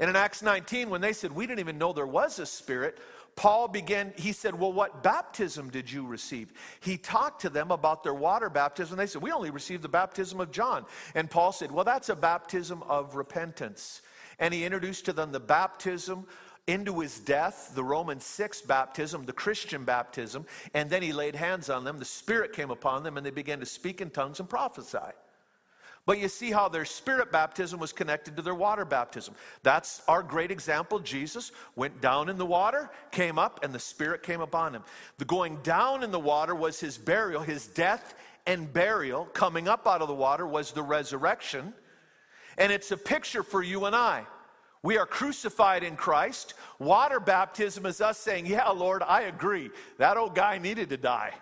And 0.00 0.10
in 0.10 0.16
Acts 0.16 0.42
19, 0.42 0.90
when 0.90 1.00
they 1.00 1.12
said, 1.12 1.30
We 1.30 1.46
didn't 1.46 1.60
even 1.60 1.78
know 1.78 1.92
there 1.92 2.06
was 2.06 2.38
a 2.38 2.46
Spirit, 2.46 2.98
Paul 3.40 3.68
began, 3.68 4.12
he 4.18 4.32
said, 4.32 4.54
Well, 4.54 4.70
what 4.70 5.02
baptism 5.02 5.70
did 5.70 5.90
you 5.90 6.06
receive? 6.06 6.52
He 6.80 6.98
talked 6.98 7.40
to 7.40 7.48
them 7.48 7.70
about 7.70 8.02
their 8.02 8.12
water 8.12 8.50
baptism. 8.50 8.98
They 8.98 9.06
said, 9.06 9.22
We 9.22 9.32
only 9.32 9.48
received 9.48 9.80
the 9.80 9.88
baptism 9.88 10.42
of 10.42 10.50
John. 10.50 10.84
And 11.14 11.30
Paul 11.30 11.50
said, 11.50 11.72
Well, 11.72 11.86
that's 11.86 12.10
a 12.10 12.14
baptism 12.14 12.82
of 12.82 13.14
repentance. 13.14 14.02
And 14.40 14.52
he 14.52 14.66
introduced 14.66 15.06
to 15.06 15.14
them 15.14 15.32
the 15.32 15.40
baptism 15.40 16.26
into 16.66 17.00
his 17.00 17.18
death, 17.18 17.72
the 17.74 17.82
Roman 17.82 18.20
6 18.20 18.60
baptism, 18.60 19.24
the 19.24 19.32
Christian 19.32 19.86
baptism, 19.86 20.44
and 20.74 20.90
then 20.90 21.00
he 21.00 21.14
laid 21.14 21.34
hands 21.34 21.70
on 21.70 21.82
them. 21.82 21.98
The 21.98 22.04
Spirit 22.04 22.52
came 22.52 22.70
upon 22.70 23.04
them, 23.04 23.16
and 23.16 23.24
they 23.24 23.30
began 23.30 23.60
to 23.60 23.66
speak 23.66 24.02
in 24.02 24.10
tongues 24.10 24.40
and 24.40 24.50
prophesy. 24.50 24.98
But 26.10 26.18
you 26.18 26.26
see 26.26 26.50
how 26.50 26.68
their 26.68 26.84
spirit 26.84 27.30
baptism 27.30 27.78
was 27.78 27.92
connected 27.92 28.34
to 28.34 28.42
their 28.42 28.52
water 28.52 28.84
baptism. 28.84 29.36
That's 29.62 30.02
our 30.08 30.24
great 30.24 30.50
example. 30.50 30.98
Jesus 30.98 31.52
went 31.76 32.00
down 32.00 32.28
in 32.28 32.36
the 32.36 32.44
water, 32.44 32.90
came 33.12 33.38
up, 33.38 33.62
and 33.62 33.72
the 33.72 33.78
Spirit 33.78 34.24
came 34.24 34.40
upon 34.40 34.74
him. 34.74 34.82
The 35.18 35.24
going 35.24 35.58
down 35.62 36.02
in 36.02 36.10
the 36.10 36.18
water 36.18 36.52
was 36.52 36.80
his 36.80 36.98
burial, 36.98 37.42
his 37.42 37.68
death 37.68 38.16
and 38.44 38.72
burial. 38.72 39.26
Coming 39.26 39.68
up 39.68 39.86
out 39.86 40.02
of 40.02 40.08
the 40.08 40.14
water 40.14 40.48
was 40.48 40.72
the 40.72 40.82
resurrection. 40.82 41.72
And 42.58 42.72
it's 42.72 42.90
a 42.90 42.96
picture 42.96 43.44
for 43.44 43.62
you 43.62 43.84
and 43.84 43.94
I. 43.94 44.24
We 44.82 44.98
are 44.98 45.06
crucified 45.06 45.84
in 45.84 45.94
Christ. 45.94 46.54
Water 46.80 47.20
baptism 47.20 47.86
is 47.86 48.00
us 48.00 48.18
saying, 48.18 48.46
Yeah, 48.46 48.68
Lord, 48.70 49.04
I 49.04 49.20
agree. 49.22 49.70
That 49.98 50.16
old 50.16 50.34
guy 50.34 50.58
needed 50.58 50.88
to 50.88 50.96
die. 50.96 51.34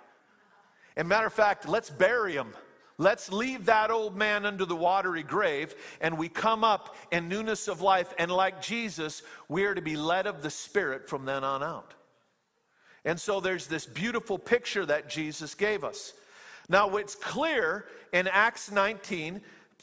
And 0.94 1.08
matter 1.08 1.28
of 1.28 1.32
fact, 1.32 1.66
let's 1.66 1.88
bury 1.88 2.34
him. 2.34 2.52
Let's 2.98 3.30
leave 3.30 3.66
that 3.66 3.92
old 3.92 4.16
man 4.16 4.44
under 4.44 4.64
the 4.64 4.74
watery 4.74 5.22
grave 5.22 5.74
and 6.00 6.18
we 6.18 6.28
come 6.28 6.64
up 6.64 6.96
in 7.12 7.28
newness 7.28 7.68
of 7.68 7.80
life. 7.80 8.12
And 8.18 8.30
like 8.30 8.60
Jesus, 8.60 9.22
we 9.48 9.64
are 9.64 9.74
to 9.74 9.82
be 9.82 9.96
led 9.96 10.26
of 10.26 10.42
the 10.42 10.50
Spirit 10.50 11.08
from 11.08 11.24
then 11.24 11.44
on 11.44 11.62
out. 11.62 11.94
And 13.04 13.18
so 13.18 13.38
there's 13.40 13.68
this 13.68 13.86
beautiful 13.86 14.38
picture 14.38 14.84
that 14.86 15.08
Jesus 15.08 15.54
gave 15.54 15.84
us. 15.84 16.12
Now, 16.68 16.96
it's 16.96 17.14
clear 17.14 17.86
in 18.12 18.26
Acts 18.26 18.70
19 18.70 19.40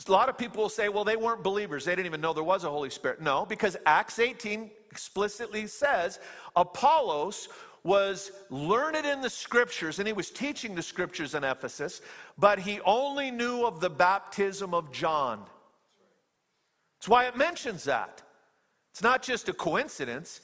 a 0.08 0.12
lot 0.12 0.30
of 0.30 0.38
people 0.38 0.62
will 0.62 0.70
say, 0.70 0.90
well, 0.90 1.04
they 1.04 1.16
weren't 1.16 1.42
believers. 1.42 1.86
They 1.86 1.94
didn't 1.94 2.08
even 2.08 2.22
know 2.22 2.34
there 2.34 2.44
was 2.44 2.64
a 2.64 2.70
Holy 2.70 2.90
Spirit. 2.90 3.22
No, 3.22 3.46
because 3.46 3.78
Acts 3.86 4.20
18 4.20 4.70
explicitly 4.92 5.68
says 5.68 6.20
Apollos 6.56 7.48
was 7.86 8.32
learned 8.50 9.06
in 9.06 9.22
the 9.22 9.30
scriptures 9.30 10.00
and 10.00 10.08
he 10.08 10.14
was 10.14 10.32
teaching 10.32 10.74
the 10.74 10.82
scriptures 10.82 11.36
in 11.36 11.44
Ephesus, 11.44 12.02
but 12.36 12.58
he 12.58 12.82
only 12.82 13.30
knew 13.30 13.64
of 13.64 13.80
the 13.80 13.90
baptism 13.90 14.74
of 14.74 14.92
John. 14.92 15.46
That's 16.98 17.08
why 17.08 17.26
it 17.26 17.38
mentions 17.38 17.84
that. 17.84 18.24
It's 18.92 19.04
not 19.04 19.22
just 19.22 19.50
a 19.50 19.54
coincidence. 19.54 20.42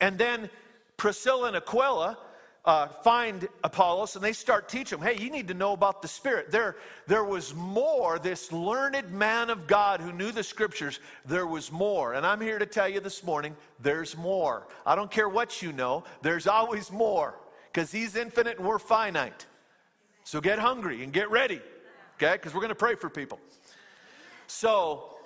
And 0.00 0.16
then 0.16 0.48
Priscilla 0.96 1.48
and 1.48 1.56
Aquila 1.56 2.16
uh, 2.64 2.88
find 2.88 3.48
Apollos 3.64 4.16
and 4.16 4.24
they 4.24 4.32
start 4.32 4.68
teaching 4.68 4.98
him, 4.98 5.04
hey, 5.04 5.22
you 5.22 5.30
need 5.30 5.48
to 5.48 5.54
know 5.54 5.72
about 5.72 6.02
the 6.02 6.08
Spirit. 6.08 6.50
There, 6.50 6.76
there 7.06 7.24
was 7.24 7.54
more, 7.54 8.18
this 8.18 8.52
learned 8.52 9.10
man 9.10 9.48
of 9.48 9.66
God 9.66 10.00
who 10.00 10.12
knew 10.12 10.30
the 10.30 10.42
scriptures, 10.42 11.00
there 11.24 11.46
was 11.46 11.72
more. 11.72 12.14
And 12.14 12.26
I'm 12.26 12.40
here 12.40 12.58
to 12.58 12.66
tell 12.66 12.88
you 12.88 13.00
this 13.00 13.24
morning, 13.24 13.56
there's 13.80 14.16
more. 14.16 14.66
I 14.84 14.94
don't 14.94 15.10
care 15.10 15.28
what 15.28 15.62
you 15.62 15.72
know, 15.72 16.04
there's 16.20 16.46
always 16.46 16.92
more 16.92 17.34
because 17.72 17.90
he's 17.90 18.14
infinite 18.14 18.58
and 18.58 18.66
we're 18.66 18.78
finite. 18.78 19.46
So 20.24 20.40
get 20.40 20.58
hungry 20.58 21.02
and 21.02 21.12
get 21.12 21.30
ready, 21.30 21.60
okay? 22.16 22.34
Because 22.34 22.52
we're 22.52 22.60
going 22.60 22.68
to 22.68 22.74
pray 22.74 22.94
for 22.94 23.08
people. 23.08 23.40
So, 24.48 25.16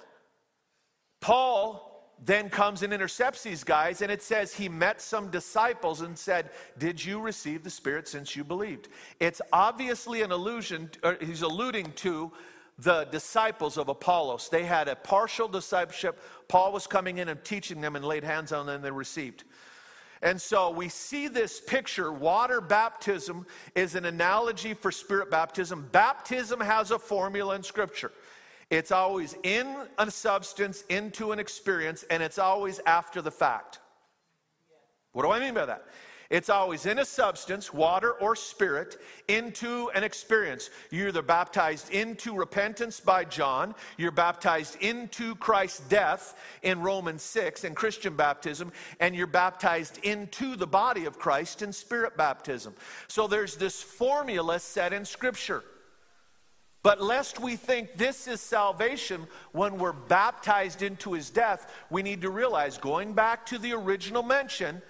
Paul 1.20 1.93
then 2.22 2.48
comes 2.48 2.82
and 2.82 2.92
intercepts 2.92 3.42
these 3.42 3.64
guys, 3.64 4.02
and 4.02 4.10
it 4.10 4.22
says 4.22 4.54
he 4.54 4.68
met 4.68 5.00
some 5.00 5.30
disciples 5.30 6.00
and 6.00 6.16
said, 6.16 6.50
Did 6.78 7.04
you 7.04 7.20
receive 7.20 7.62
the 7.64 7.70
Spirit 7.70 8.08
since 8.08 8.36
you 8.36 8.44
believed? 8.44 8.88
It's 9.20 9.42
obviously 9.52 10.22
an 10.22 10.30
allusion, 10.30 10.90
he's 11.20 11.42
alluding 11.42 11.92
to 11.96 12.32
the 12.78 13.04
disciples 13.04 13.78
of 13.78 13.88
Apollos. 13.88 14.48
They 14.48 14.64
had 14.64 14.88
a 14.88 14.96
partial 14.96 15.48
discipleship. 15.48 16.20
Paul 16.48 16.72
was 16.72 16.86
coming 16.86 17.18
in 17.18 17.28
and 17.28 17.42
teaching 17.44 17.80
them 17.80 17.94
and 17.96 18.04
laid 18.04 18.24
hands 18.24 18.52
on 18.52 18.66
them, 18.66 18.76
and 18.76 18.84
they 18.84 18.90
received. 18.90 19.44
And 20.22 20.40
so 20.40 20.70
we 20.70 20.88
see 20.88 21.28
this 21.28 21.60
picture. 21.60 22.10
Water 22.10 22.60
baptism 22.60 23.46
is 23.74 23.94
an 23.94 24.06
analogy 24.06 24.72
for 24.72 24.90
spirit 24.90 25.30
baptism. 25.30 25.88
Baptism 25.92 26.60
has 26.60 26.90
a 26.90 26.98
formula 26.98 27.54
in 27.56 27.62
Scripture. 27.62 28.10
It's 28.70 28.92
always 28.92 29.36
in 29.42 29.76
a 29.98 30.10
substance, 30.10 30.82
into 30.88 31.32
an 31.32 31.38
experience, 31.38 32.04
and 32.10 32.22
it's 32.22 32.38
always 32.38 32.80
after 32.86 33.20
the 33.22 33.30
fact. 33.30 33.78
What 35.12 35.22
do 35.22 35.30
I 35.30 35.38
mean 35.38 35.54
by 35.54 35.66
that? 35.66 35.84
It's 36.30 36.48
always 36.48 36.86
in 36.86 36.98
a 36.98 37.04
substance, 37.04 37.72
water 37.72 38.12
or 38.12 38.34
spirit, 38.34 39.00
into 39.28 39.90
an 39.94 40.02
experience. 40.02 40.70
You're 40.90 41.08
either 41.08 41.22
baptized 41.22 41.90
into 41.90 42.34
repentance 42.34 42.98
by 42.98 43.24
John, 43.24 43.74
you're 43.98 44.10
baptized 44.10 44.76
into 44.80 45.34
Christ's 45.36 45.80
death 45.80 46.36
in 46.62 46.80
Romans 46.80 47.22
6 47.22 47.64
in 47.64 47.74
Christian 47.74 48.16
baptism, 48.16 48.72
and 49.00 49.14
you're 49.14 49.26
baptized 49.26 49.98
into 50.02 50.56
the 50.56 50.66
body 50.66 51.04
of 51.04 51.18
Christ 51.18 51.62
in 51.62 51.72
spirit 51.72 52.16
baptism. 52.16 52.74
So 53.06 53.26
there's 53.26 53.56
this 53.56 53.82
formula 53.82 54.58
set 54.58 54.92
in 54.92 55.04
Scripture. 55.04 55.62
But 56.84 57.00
lest 57.00 57.40
we 57.40 57.56
think 57.56 57.94
this 57.94 58.28
is 58.28 58.42
salvation 58.42 59.26
when 59.52 59.78
we're 59.78 59.94
baptized 59.94 60.82
into 60.82 61.14
his 61.14 61.30
death, 61.30 61.72
we 61.88 62.02
need 62.02 62.20
to 62.20 62.30
realize, 62.30 62.76
going 62.76 63.14
back 63.14 63.46
to 63.46 63.58
the 63.58 63.72
original 63.72 64.22
mention, 64.22 64.82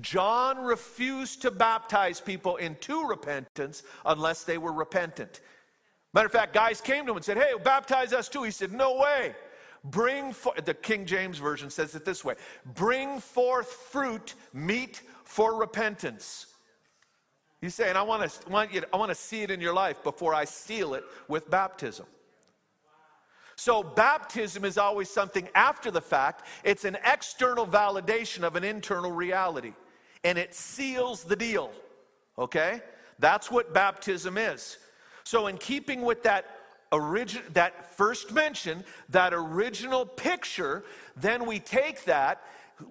John 0.00 0.58
refused 0.58 1.42
to 1.42 1.50
baptize 1.50 2.20
people 2.20 2.54
into 2.56 3.04
repentance 3.04 3.82
unless 4.06 4.44
they 4.44 4.58
were 4.58 4.72
repentant. 4.72 5.40
Matter 6.14 6.26
of 6.26 6.32
fact, 6.32 6.54
guys 6.54 6.80
came 6.80 7.04
to 7.06 7.10
him 7.10 7.16
and 7.16 7.24
said, 7.24 7.36
Hey, 7.36 7.52
baptize 7.64 8.12
us 8.12 8.28
too. 8.28 8.44
He 8.44 8.52
said, 8.52 8.72
No 8.72 8.96
way. 8.98 9.34
Bring 9.82 10.32
forth, 10.32 10.64
the 10.64 10.74
King 10.74 11.04
James 11.04 11.38
Version 11.38 11.68
says 11.68 11.96
it 11.96 12.04
this 12.04 12.24
way 12.24 12.34
bring 12.74 13.18
forth 13.18 13.72
fruit, 13.72 14.34
meet 14.52 15.02
for 15.24 15.56
repentance. 15.56 16.46
He's 17.60 17.74
saying, 17.74 17.96
I 17.96 18.02
want 18.02 18.30
to, 18.30 18.48
want 18.48 18.72
you 18.72 18.80
to, 18.80 18.88
I 18.92 18.96
want 18.96 19.10
to 19.10 19.14
see 19.14 19.42
it 19.42 19.50
in 19.50 19.60
your 19.60 19.74
life 19.74 20.02
before 20.02 20.34
I 20.34 20.44
seal 20.44 20.94
it 20.94 21.04
with 21.28 21.50
baptism. 21.50 22.06
So, 23.56 23.82
baptism 23.82 24.64
is 24.64 24.78
always 24.78 25.10
something 25.10 25.46
after 25.54 25.90
the 25.90 26.00
fact. 26.00 26.46
It's 26.64 26.86
an 26.86 26.96
external 27.04 27.66
validation 27.66 28.42
of 28.42 28.56
an 28.56 28.64
internal 28.64 29.12
reality, 29.12 29.74
and 30.24 30.38
it 30.38 30.54
seals 30.54 31.24
the 31.24 31.36
deal. 31.36 31.70
Okay? 32.38 32.80
That's 33.18 33.50
what 33.50 33.74
baptism 33.74 34.38
is. 34.38 34.78
So, 35.24 35.46
in 35.46 35.58
keeping 35.58 36.00
with 36.00 36.22
that 36.22 36.46
origin, 36.90 37.42
that 37.52 37.94
first 37.94 38.32
mention, 38.32 38.82
that 39.10 39.34
original 39.34 40.06
picture, 40.06 40.82
then 41.14 41.44
we 41.44 41.58
take 41.58 42.04
that 42.04 42.42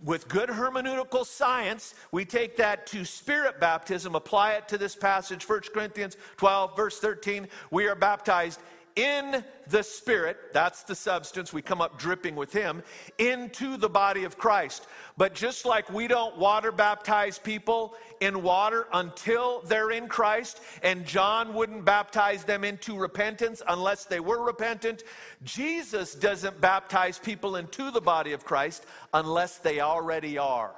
with 0.04 0.28
good 0.28 0.50
hermeneutical 0.50 1.26
science, 1.26 1.96
we 2.12 2.26
take 2.26 2.58
that 2.58 2.88
to 2.88 3.06
spirit 3.06 3.60
baptism, 3.60 4.16
apply 4.16 4.54
it 4.54 4.68
to 4.70 4.78
this 4.78 4.96
passage, 4.96 5.48
1 5.48 5.62
Corinthians 5.74 6.18
12, 6.38 6.76
verse 6.76 7.00
13. 7.00 7.48
We 7.72 7.88
are 7.88 7.96
baptized 7.96 8.60
in 9.00 9.46
the 9.68 9.82
Spirit, 9.82 10.38
that's 10.52 10.84
the 10.84 10.94
substance, 10.94 11.54
we 11.54 11.62
come 11.62 11.80
up 11.80 11.98
dripping 11.98 12.36
with 12.36 12.52
Him, 12.52 12.84
into 13.18 13.78
the 13.78 13.88
body 13.88 14.26
of 14.26 14.38
Christ. 14.38 14.88
But 15.16 15.34
just 15.34 15.66
like 15.66 15.90
we 15.90 16.08
don't 16.08 16.38
water 16.38 16.74
baptize 16.74 17.40
people 17.40 17.96
in 18.20 18.44
water 18.44 18.88
until 18.92 19.62
they're 19.62 19.92
in 19.92 20.10
Christ, 20.10 20.60
and 20.84 21.06
John 21.06 21.54
wouldn't 21.54 21.86
baptize 21.86 22.44
them 22.44 22.66
into 22.66 22.98
repentance 22.98 23.62
unless 23.70 24.04
they 24.04 24.20
were 24.20 24.44
repentant, 24.44 25.04
Jesus 25.44 26.14
doesn't 26.14 26.60
baptize 26.60 27.18
people 27.18 27.56
into 27.56 27.92
the 27.92 28.02
body 28.02 28.34
of 28.34 28.44
Christ 28.44 28.86
unless 29.14 29.60
they 29.60 29.80
already 29.80 30.38
are. 30.38 30.76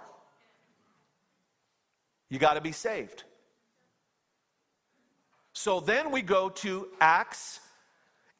You 2.29 2.37
got 2.37 2.53
to 2.53 2.61
be 2.61 2.71
saved. 2.71 3.23
So 5.53 5.79
then 5.79 6.11
we 6.11 6.21
go 6.21 6.49
to 6.49 6.87
Acts, 6.99 7.59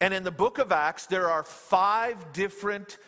and 0.02 0.12
in 0.12 0.24
the 0.24 0.32
book 0.32 0.58
of 0.58 0.72
Acts, 0.72 1.06
there 1.06 1.30
are 1.30 1.44
five 1.44 2.32
different 2.32 2.98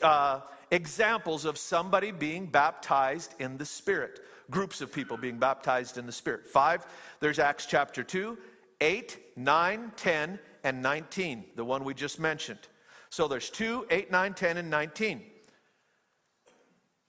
uh, 0.00 0.40
examples 0.70 1.44
of 1.44 1.58
somebody 1.58 2.12
being 2.12 2.46
baptized 2.46 3.34
in 3.40 3.58
the 3.58 3.66
Spirit, 3.66 4.20
groups 4.50 4.80
of 4.80 4.90
people 4.90 5.18
being 5.18 5.38
baptized 5.38 5.98
in 5.98 6.06
the 6.06 6.12
Spirit. 6.12 6.46
Five, 6.46 6.86
there's 7.20 7.38
Acts 7.38 7.66
chapter 7.66 8.02
2, 8.02 8.38
8, 8.80 9.18
9, 9.36 9.92
10, 9.94 10.38
and 10.64 10.80
19, 10.80 11.44
the 11.56 11.64
one 11.64 11.84
we 11.84 11.92
just 11.92 12.18
mentioned. 12.18 12.68
So 13.10 13.28
there's 13.28 13.50
2, 13.50 13.88
8, 13.90 14.10
9, 14.10 14.32
10, 14.32 14.56
and 14.56 14.70
19. 14.70 15.20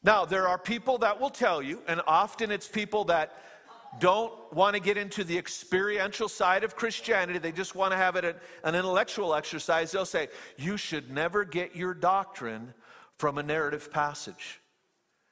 Now, 0.04 0.26
there 0.26 0.46
are 0.46 0.58
people 0.58 0.98
that 0.98 1.22
will 1.22 1.30
tell 1.30 1.62
you, 1.62 1.82
and 1.88 2.02
often 2.06 2.52
it's 2.52 2.68
people 2.68 3.06
that 3.06 3.32
don't 4.00 4.34
want 4.54 4.76
to 4.76 4.82
get 4.82 4.98
into 4.98 5.24
the 5.24 5.38
experiential 5.38 6.30
side 6.30 6.64
of 6.64 6.76
Christianity. 6.76 7.40
They 7.40 7.52
just 7.52 7.76
want 7.76 7.92
to 7.92 7.98
have 7.98 8.16
it 8.16 8.42
an 8.64 8.76
intellectual 8.76 9.36
exercise. 9.36 9.92
They'll 9.92 10.06
say, 10.06 10.30
You 10.58 10.78
should 10.78 11.12
never 11.12 11.44
get 11.44 11.76
your 11.76 11.94
doctrine 11.94 12.74
from 13.18 13.38
a 13.38 13.44
narrative 13.44 13.92
passage. 13.92 14.60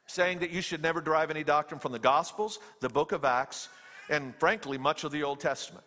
Saying 0.07 0.39
that 0.39 0.49
you 0.49 0.61
should 0.61 0.81
never 0.81 1.01
derive 1.01 1.31
any 1.31 1.43
doctrine 1.43 1.79
from 1.79 1.91
the 1.91 1.99
Gospels, 1.99 2.59
the 2.81 2.89
book 2.89 3.11
of 3.11 3.23
Acts, 3.23 3.69
and 4.09 4.35
frankly, 4.39 4.77
much 4.77 5.03
of 5.03 5.11
the 5.11 5.23
Old 5.23 5.39
Testament. 5.39 5.85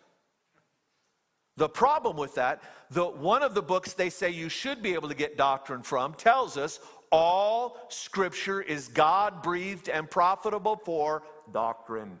The 1.55 1.69
problem 1.69 2.17
with 2.17 2.35
that, 2.35 2.63
the, 2.89 3.05
one 3.05 3.43
of 3.43 3.53
the 3.53 3.61
books 3.61 3.93
they 3.93 4.09
say 4.09 4.31
you 4.31 4.49
should 4.49 4.81
be 4.81 4.95
able 4.95 5.09
to 5.09 5.15
get 5.15 5.37
doctrine 5.37 5.83
from 5.83 6.13
tells 6.15 6.57
us 6.57 6.79
all 7.11 7.77
scripture 7.89 8.61
is 8.61 8.87
God 8.87 9.43
breathed 9.43 9.87
and 9.87 10.09
profitable 10.09 10.77
for 10.83 11.21
doctrine. 11.51 12.19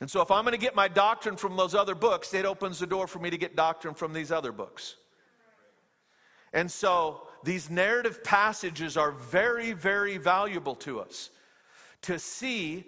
And 0.00 0.10
so, 0.10 0.20
if 0.20 0.30
I'm 0.30 0.44
going 0.44 0.52
to 0.52 0.58
get 0.58 0.74
my 0.74 0.88
doctrine 0.88 1.36
from 1.36 1.56
those 1.56 1.74
other 1.74 1.94
books, 1.94 2.34
it 2.34 2.44
opens 2.44 2.78
the 2.78 2.86
door 2.86 3.06
for 3.06 3.18
me 3.18 3.30
to 3.30 3.38
get 3.38 3.56
doctrine 3.56 3.94
from 3.94 4.12
these 4.12 4.30
other 4.30 4.52
books. 4.52 4.96
And 6.52 6.70
so, 6.70 7.28
these 7.44 7.70
narrative 7.70 8.22
passages 8.22 8.96
are 8.96 9.12
very, 9.12 9.72
very 9.72 10.18
valuable 10.18 10.74
to 10.76 11.00
us 11.00 11.30
to 12.02 12.18
see 12.18 12.84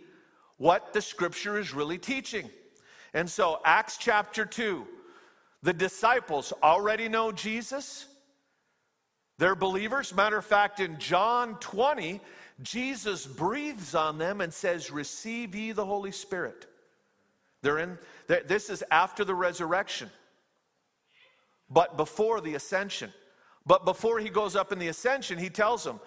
what 0.59 0.93
the 0.93 1.01
scripture 1.01 1.59
is 1.59 1.73
really 1.73 1.99
teaching. 1.99 2.51
And 3.15 3.29
so, 3.29 3.61
Acts 3.65 3.97
chapter 3.97 4.45
2, 4.45 4.87
the 5.63 5.73
disciples 5.73 6.53
already 6.63 7.09
know 7.09 7.33
Jesus. 7.33 8.07
They're 9.39 9.55
believers. 9.55 10.15
Matter 10.15 10.37
of 10.37 10.45
fact, 10.45 10.81
in 10.81 10.99
John 10.99 11.55
20, 11.61 12.21
Jesus 12.63 13.27
breathes 13.27 13.95
on 13.95 14.19
them 14.19 14.41
and 14.41 14.53
says, 14.53 14.91
Receive 14.91 15.55
ye 15.55 15.73
the 15.73 15.87
Holy 15.87 16.13
Spirit. 16.13 16.67
They're 17.63 17.79
in, 17.79 17.99
they're, 18.27 18.43
this 18.43 18.71
is 18.71 18.85
after 18.91 19.25
the 19.25 19.35
resurrection, 19.35 20.11
but 21.71 21.97
before 21.97 22.41
the 22.41 22.55
ascension. 22.55 23.13
But 23.67 23.85
before 23.85 24.19
he 24.19 24.31
goes 24.31 24.57
up 24.57 24.73
in 24.73 24.79
the 24.79 24.89
ascension, 24.89 25.39
he 25.39 25.51
tells 25.51 25.85
them, 25.85 26.01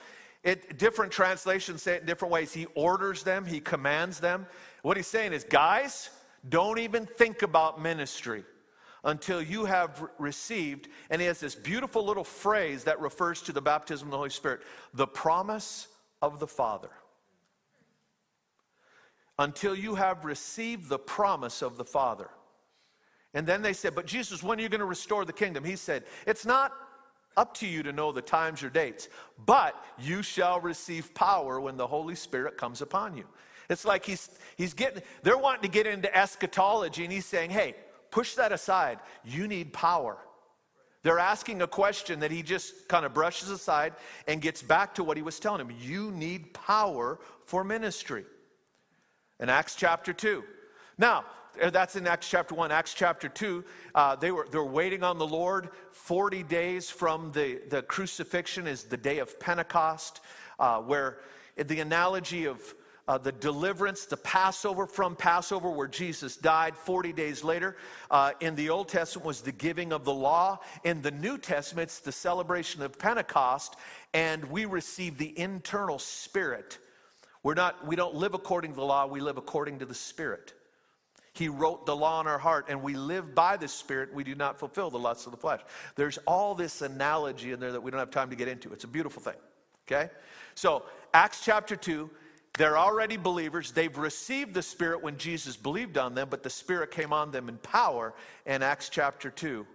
it, 0.44 0.80
different 0.80 1.12
translations 1.12 1.84
say 1.84 1.96
it 1.96 2.02
in 2.02 2.08
different 2.08 2.32
ways. 2.32 2.52
He 2.52 2.66
orders 2.74 3.22
them, 3.22 3.46
he 3.46 3.60
commands 3.60 4.20
them. 4.20 4.48
What 4.82 4.98
he's 4.98 5.08
saying 5.08 5.34
is, 5.34 5.44
guys, 5.44 6.10
don't 6.50 6.80
even 6.80 7.06
think 7.06 7.44
about 7.44 7.80
ministry 7.80 8.44
until 9.04 9.42
you 9.42 9.66
have 9.66 10.10
received, 10.18 10.88
and 11.10 11.22
he 11.22 11.28
has 11.28 11.40
this 11.40 11.56
beautiful 11.56 12.04
little 12.04 12.24
phrase 12.24 12.84
that 12.86 13.00
refers 13.00 13.42
to 13.44 13.52
the 13.52 13.62
baptism 13.62 14.08
of 14.08 14.12
the 14.12 14.18
Holy 14.18 14.30
Spirit 14.30 14.62
the 14.94 15.08
promise 15.08 15.88
of 16.22 16.40
the 16.40 16.48
Father 16.48 16.90
until 19.42 19.76
you 19.76 19.96
have 19.96 20.24
received 20.24 20.88
the 20.88 21.00
promise 21.00 21.64
of 21.64 21.76
the 21.76 21.84
Father. 21.84 22.30
And 23.34 23.48
then 23.48 23.64
they 23.64 23.74
said, 23.74 23.96
But 23.96 24.06
Jesus, 24.06 24.44
when 24.44 24.60
are 24.60 24.62
you 24.62 24.70
going 24.70 24.80
to 24.80 24.86
restore 24.86 25.26
the 25.26 25.34
kingdom? 25.34 25.64
He 25.64 25.76
said, 25.76 26.04
It's 26.28 26.46
not 26.46 26.74
up 27.36 27.56
to 27.56 27.68
you 27.68 27.82
to 27.84 27.92
know 27.92 28.12
the 28.12 28.22
times 28.22 28.62
or 28.62 28.70
dates, 28.70 29.10
but 29.46 29.84
you 29.98 30.22
shall 30.22 30.60
receive 30.60 31.14
power 31.16 31.60
when 31.60 31.76
the 31.76 31.88
Holy 31.88 32.14
Spirit 32.14 32.58
comes 32.58 32.82
upon 32.82 33.18
you. 33.18 33.24
It's 33.70 33.86
like 33.86 34.06
he's, 34.06 34.30
he's 34.58 34.74
getting, 34.74 35.02
they're 35.24 35.38
wanting 35.38 35.64
to 35.64 35.70
get 35.70 35.88
into 35.88 36.16
eschatology, 36.16 37.04
and 37.04 37.12
he's 37.12 37.26
saying, 37.26 37.50
Hey, 37.50 37.76
push 38.12 38.36
that 38.36 38.52
aside. 38.52 39.00
You 39.26 39.48
need 39.48 39.74
power. 39.74 40.18
They're 41.02 41.18
asking 41.18 41.64
a 41.64 41.68
question 41.68 42.20
that 42.20 42.30
he 42.30 42.44
just 42.44 42.88
kind 42.88 43.08
of 43.08 43.14
brushes 43.16 43.50
aside 43.50 43.94
and 44.28 44.40
gets 44.40 44.62
back 44.62 44.94
to 44.96 45.04
what 45.04 45.18
he 45.18 45.24
was 45.24 45.40
telling 45.40 45.66
them. 45.66 45.76
You 45.82 46.12
need 46.12 46.54
power 46.54 47.18
for 47.48 47.64
ministry 47.64 48.24
in 49.42 49.50
Acts 49.50 49.76
chapter 49.76 50.14
2. 50.14 50.44
Now, 50.98 51.26
uh, 51.62 51.70
that's 51.70 51.96
in 51.96 52.08
Acts 52.08 52.30
chapter 52.30 52.56
1. 52.56 52.72
Acts 52.72 52.94
chapter 52.94 53.28
2, 53.28 53.64
uh, 53.96 54.16
they, 54.16 54.32
were, 54.32 54.48
they 54.52 54.58
were 54.58 54.66
waiting 54.66 55.04
on 55.04 55.18
the 55.18 55.28
Lord. 55.28 55.70
40 55.92 56.44
days 56.44 56.90
from 56.90 57.32
the, 57.32 57.60
the 57.70 57.82
crucifixion 57.82 58.68
is 58.68 58.84
the 58.84 58.98
day 58.98 59.20
of 59.20 59.40
Pentecost, 59.40 60.22
uh, 60.60 60.80
where 60.80 61.18
the 61.58 61.82
analogy 61.82 62.46
of 62.46 62.62
uh, 63.08 63.18
the 63.18 63.32
deliverance, 63.32 64.06
the 64.06 64.16
Passover 64.16 64.86
from 64.86 65.16
Passover, 65.16 65.72
where 65.72 65.88
Jesus 65.88 66.38
died 66.38 66.78
40 66.78 67.12
days 67.12 67.44
later. 67.44 67.76
Uh, 68.10 68.32
in 68.40 68.56
the 68.56 68.70
Old 68.70 68.88
Testament 68.88 69.26
was 69.26 69.42
the 69.42 69.52
giving 69.52 69.92
of 69.92 70.06
the 70.06 70.14
law. 70.14 70.60
In 70.84 71.02
the 71.02 71.12
New 71.12 71.38
Testament, 71.38 71.88
it's 71.88 72.00
the 72.00 72.12
celebration 72.12 72.82
of 72.84 72.98
Pentecost, 72.98 73.76
and 74.14 74.46
we 74.46 74.66
receive 74.66 75.18
the 75.18 75.38
internal 75.38 76.00
spirit 76.00 76.78
we're 77.44 77.56
not, 77.56 77.86
we 77.88 77.96
don't 77.96 78.16
live 78.16 78.34
according 78.34 78.72
to 78.72 78.76
the 78.76 78.86
law, 78.86 79.08
we 79.08 79.20
live 79.20 79.38
according 79.38 79.80
to 79.80 79.86
the 79.86 79.96
Spirit. 79.96 80.54
He 81.34 81.48
wrote 81.48 81.86
the 81.86 81.96
law 81.96 82.20
in 82.22 82.28
our 82.28 82.38
heart, 82.38 82.66
and 82.68 82.84
we 82.84 82.94
live 82.94 83.34
by 83.34 83.58
the 83.58 83.68
Spirit. 83.68 84.14
We 84.14 84.24
do 84.24 84.36
not 84.36 84.60
fulfill 84.60 84.90
the 84.90 85.00
lusts 85.00 85.26
of 85.26 85.32
the 85.32 85.38
flesh. 85.38 85.62
There's 85.96 86.18
all 86.28 86.56
this 86.56 86.82
analogy 86.82 87.52
in 87.52 87.60
there 87.60 87.72
that 87.72 87.82
we 87.82 87.90
don't 87.90 88.00
have 88.00 88.12
time 88.12 88.30
to 88.30 88.36
get 88.36 88.48
into. 88.48 88.74
It's 88.74 88.84
a 88.84 88.90
beautiful 88.90 89.22
thing. 89.22 89.40
Okay? 89.88 90.12
So, 90.56 90.84
Acts 91.14 91.44
chapter 91.44 91.76
2, 91.76 92.10
they're 92.58 92.78
already 92.78 93.16
believers. 93.16 93.72
They've 93.72 93.98
received 93.98 94.54
the 94.54 94.62
Spirit 94.62 95.02
when 95.02 95.18
Jesus 95.18 95.56
believed 95.56 95.98
on 95.98 96.14
them, 96.16 96.28
but 96.30 96.44
the 96.44 96.50
Spirit 96.50 96.92
came 96.92 97.14
on 97.14 97.32
them 97.32 97.48
in 97.48 97.58
power 97.60 98.14
in 98.46 98.62
Acts 98.62 98.90
chapter 98.90 99.30
2 99.30 99.66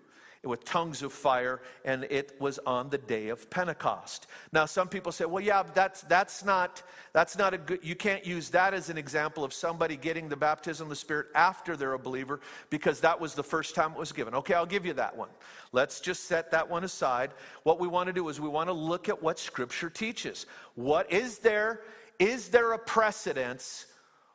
with 0.46 0.64
tongues 0.64 1.02
of 1.02 1.12
fire, 1.12 1.60
and 1.84 2.04
it 2.04 2.36
was 2.40 2.58
on 2.66 2.88
the 2.88 2.98
day 2.98 3.28
of 3.28 3.48
Pentecost. 3.50 4.26
Now, 4.52 4.66
some 4.66 4.88
people 4.88 5.12
say, 5.12 5.24
well, 5.24 5.42
yeah, 5.42 5.62
that's, 5.62 6.02
that's, 6.02 6.44
not, 6.44 6.82
that's 7.12 7.36
not 7.36 7.54
a 7.54 7.58
good, 7.58 7.80
you 7.82 7.94
can't 7.94 8.24
use 8.24 8.50
that 8.50 8.74
as 8.74 8.88
an 8.88 8.98
example 8.98 9.44
of 9.44 9.52
somebody 9.52 9.96
getting 9.96 10.28
the 10.28 10.36
baptism 10.36 10.86
of 10.86 10.90
the 10.90 10.96
Spirit 10.96 11.26
after 11.34 11.76
they're 11.76 11.94
a 11.94 11.98
believer 11.98 12.40
because 12.70 13.00
that 13.00 13.20
was 13.20 13.34
the 13.34 13.42
first 13.42 13.74
time 13.74 13.92
it 13.92 13.98
was 13.98 14.12
given. 14.12 14.34
Okay, 14.34 14.54
I'll 14.54 14.66
give 14.66 14.86
you 14.86 14.92
that 14.94 15.16
one. 15.16 15.28
Let's 15.72 16.00
just 16.00 16.24
set 16.24 16.50
that 16.52 16.68
one 16.68 16.84
aside. 16.84 17.32
What 17.64 17.80
we 17.80 17.88
want 17.88 18.06
to 18.06 18.12
do 18.12 18.28
is 18.28 18.40
we 18.40 18.48
want 18.48 18.68
to 18.68 18.74
look 18.74 19.08
at 19.08 19.22
what 19.22 19.38
Scripture 19.38 19.90
teaches. 19.90 20.46
What 20.74 21.12
is 21.12 21.38
there? 21.38 21.82
Is 22.18 22.48
there 22.48 22.72
a 22.72 22.78
precedence 22.78 23.86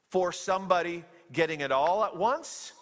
for 0.10 0.32
somebody 0.32 1.04
getting 1.32 1.62
it 1.62 1.72
all 1.72 2.04
at 2.04 2.16
once? 2.16 2.74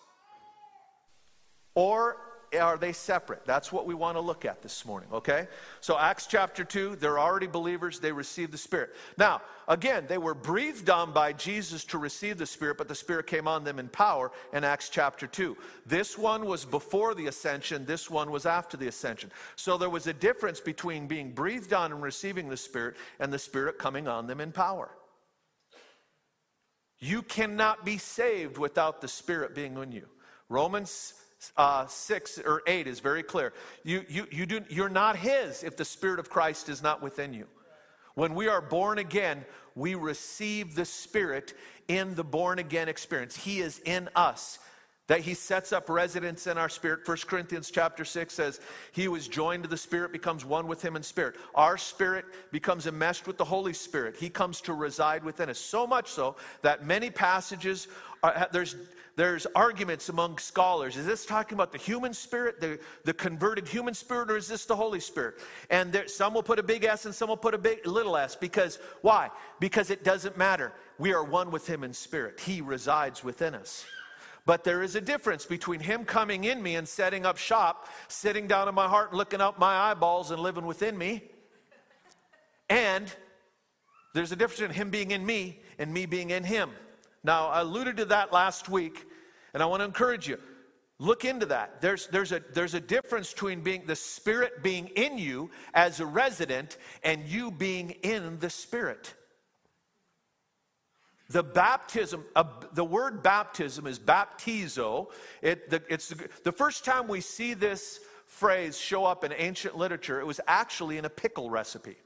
Or 1.75 2.17
are 2.57 2.77
they 2.77 2.93
separate? 2.93 3.45
That's 3.45 3.71
what 3.71 3.85
we 3.85 3.93
want 3.93 4.17
to 4.17 4.21
look 4.21 4.45
at 4.45 4.61
this 4.61 4.85
morning, 4.85 5.09
okay? 5.13 5.47
So, 5.81 5.97
Acts 5.97 6.25
chapter 6.25 6.63
2, 6.63 6.95
they're 6.95 7.19
already 7.19 7.47
believers, 7.47 7.99
they 7.99 8.11
received 8.11 8.51
the 8.51 8.57
Spirit. 8.57 8.95
Now, 9.17 9.41
again, 9.67 10.05
they 10.07 10.17
were 10.17 10.33
breathed 10.33 10.89
on 10.89 11.13
by 11.13 11.33
Jesus 11.33 11.83
to 11.85 11.97
receive 11.97 12.37
the 12.37 12.45
Spirit, 12.45 12.77
but 12.77 12.87
the 12.87 12.95
Spirit 12.95 13.27
came 13.27 13.47
on 13.47 13.63
them 13.63 13.77
in 13.77 13.87
power 13.89 14.31
in 14.53 14.63
Acts 14.63 14.89
chapter 14.89 15.27
2. 15.27 15.55
This 15.85 16.17
one 16.17 16.45
was 16.45 16.65
before 16.65 17.13
the 17.13 17.27
ascension, 17.27 17.85
this 17.85 18.09
one 18.09 18.31
was 18.31 18.45
after 18.45 18.77
the 18.77 18.87
ascension. 18.87 19.31
So, 19.55 19.77
there 19.77 19.89
was 19.89 20.07
a 20.07 20.13
difference 20.13 20.59
between 20.59 21.07
being 21.07 21.31
breathed 21.31 21.73
on 21.73 21.91
and 21.91 22.01
receiving 22.01 22.49
the 22.49 22.57
Spirit 22.57 22.95
and 23.19 23.31
the 23.31 23.39
Spirit 23.39 23.77
coming 23.77 24.07
on 24.07 24.27
them 24.27 24.41
in 24.41 24.51
power. 24.51 24.89
You 26.99 27.21
cannot 27.21 27.85
be 27.85 27.97
saved 27.97 28.57
without 28.57 29.01
the 29.01 29.07
Spirit 29.07 29.55
being 29.55 29.77
in 29.77 29.91
you. 29.91 30.07
Romans 30.49 31.13
uh, 31.57 31.85
6 31.87 32.39
or 32.39 32.61
8 32.67 32.87
is 32.87 32.99
very 32.99 33.23
clear. 33.23 33.53
You, 33.83 34.05
you, 34.09 34.27
you 34.31 34.45
do, 34.45 34.61
you're 34.69 34.89
not 34.89 35.15
His 35.15 35.63
if 35.63 35.77
the 35.77 35.85
Spirit 35.85 36.19
of 36.19 36.29
Christ 36.29 36.69
is 36.69 36.83
not 36.83 37.01
within 37.01 37.33
you. 37.33 37.47
When 38.15 38.35
we 38.35 38.47
are 38.47 38.61
born 38.61 38.97
again, 38.97 39.45
we 39.75 39.95
receive 39.95 40.75
the 40.75 40.85
Spirit 40.85 41.53
in 41.87 42.15
the 42.15 42.23
born 42.23 42.59
again 42.59 42.89
experience. 42.89 43.35
He 43.35 43.59
is 43.59 43.79
in 43.85 44.09
us. 44.15 44.59
that 45.07 45.21
he 45.21 45.33
sets 45.33 45.73
up 45.73 45.89
residence 45.89 46.45
in 46.45 46.55
our 46.55 46.69
spirit 46.69 46.99
1 47.05 47.17
corinthians 47.25 47.71
chapter 47.71 48.05
6 48.05 48.31
says 48.31 48.61
he 48.91 49.07
was 49.07 49.27
joined 49.27 49.63
to 49.63 49.69
the 49.69 49.75
spirit 49.75 50.11
becomes 50.11 50.45
one 50.45 50.67
with 50.67 50.83
him 50.83 50.95
in 50.95 51.01
spirit 51.01 51.35
our 51.55 51.77
spirit 51.77 52.25
becomes 52.51 52.85
enmeshed 52.85 53.25
with 53.25 53.35
the 53.35 53.43
holy 53.43 53.73
spirit 53.73 54.15
he 54.15 54.29
comes 54.29 54.61
to 54.61 54.73
reside 54.73 55.23
within 55.23 55.49
us 55.49 55.57
so 55.57 55.87
much 55.87 56.09
so 56.11 56.35
that 56.61 56.85
many 56.85 57.09
passages 57.09 57.87
Uh, 58.23 58.31
are, 58.35 58.49
there's 58.51 58.75
there's 59.19 59.45
arguments 59.53 60.07
among 60.07 60.37
scholars. 60.37 60.95
Is 60.95 61.05
this 61.05 61.25
talking 61.25 61.55
about 61.55 61.73
the 61.73 61.77
human 61.77 62.13
spirit 62.13 62.61
the, 62.61 62.79
the 63.03 63.13
converted 63.13 63.67
human 63.67 63.93
spirit 63.93 64.31
or 64.31 64.37
is 64.37 64.47
this 64.47 64.63
the 64.63 64.77
holy 64.77 65.01
spirit? 65.01 65.41
And 65.69 65.91
there, 65.91 66.07
some 66.07 66.33
will 66.33 66.41
put 66.41 66.57
a 66.57 66.63
big 66.63 66.85
s 66.85 67.05
and 67.05 67.13
some 67.13 67.27
will 67.27 67.35
put 67.35 67.53
a 67.53 67.57
big 67.57 67.85
little 67.85 68.15
s 68.15 68.37
because 68.37 68.79
why? 69.01 69.29
Because 69.59 69.89
it 69.89 70.05
doesn't 70.05 70.37
matter. 70.37 70.71
We 70.99 71.11
are 71.11 71.21
one 71.21 71.51
with 71.51 71.67
him 71.67 71.83
in 71.83 71.91
spirit. 71.91 72.39
He 72.39 72.61
resides 72.61 73.21
within 73.21 73.55
us. 73.55 73.85
But 74.45 74.63
there 74.63 74.81
is 74.81 74.95
a 74.95 75.01
difference 75.01 75.45
between 75.45 75.81
him 75.81 76.05
coming 76.05 76.45
in 76.45 76.63
me 76.63 76.77
and 76.77 76.87
setting 76.87 77.25
up 77.25 77.37
shop, 77.37 77.89
sitting 78.07 78.47
down 78.47 78.69
in 78.69 78.73
my 78.73 78.87
heart 78.87 79.13
looking 79.13 79.41
up 79.41 79.59
my 79.59 79.91
eyeballs 79.91 80.31
and 80.31 80.41
living 80.41 80.65
within 80.65 80.97
me. 80.97 81.23
And 82.69 83.13
there's 84.13 84.31
a 84.31 84.37
difference 84.37 84.61
in 84.61 84.71
him 84.71 84.89
being 84.89 85.11
in 85.11 85.25
me 85.25 85.59
and 85.77 85.93
me 85.93 86.05
being 86.05 86.29
in 86.29 86.45
him. 86.45 86.69
Now, 87.23 87.47
I 87.47 87.61
alluded 87.61 87.97
to 87.97 88.05
that 88.05 88.31
last 88.31 88.69
week, 88.69 89.05
and 89.53 89.61
I 89.61 89.65
want 89.65 89.81
to 89.81 89.85
encourage 89.85 90.27
you. 90.27 90.37
Look 90.99 91.23
into 91.23 91.45
that. 91.45 91.81
There's, 91.81 92.07
there's, 92.07 92.33
a, 92.33 92.41
there's 92.53 92.73
a 92.73 92.79
difference 92.79 93.31
between 93.31 93.61
being 93.61 93.85
the 93.85 93.95
Spirit 93.95 94.61
being 94.61 94.87
in 94.87 95.17
you 95.17 95.49
as 95.73 96.01
a 96.01 96.05
resident 96.05 96.77
and 97.03 97.23
you 97.25 97.51
being 97.51 97.91
in 98.03 98.37
the 98.39 98.49
Spirit. 98.49 99.13
The 101.29 101.43
baptism, 101.43 102.25
uh, 102.35 102.43
the 102.73 102.83
word 102.83 103.23
baptism 103.23 103.87
is 103.87 103.97
baptizo. 103.99 105.07
It, 105.41 105.69
the, 105.69 105.81
it's 105.87 106.09
the, 106.09 106.27
the 106.43 106.51
first 106.51 106.83
time 106.83 107.07
we 107.07 107.21
see 107.21 107.53
this 107.53 107.99
phrase 108.25 108.77
show 108.77 109.05
up 109.05 109.23
in 109.23 109.31
ancient 109.33 109.77
literature, 109.77 110.19
it 110.19 110.25
was 110.25 110.41
actually 110.47 110.97
in 110.97 111.05
a 111.05 111.09
pickle 111.09 111.49
recipe. 111.49 111.97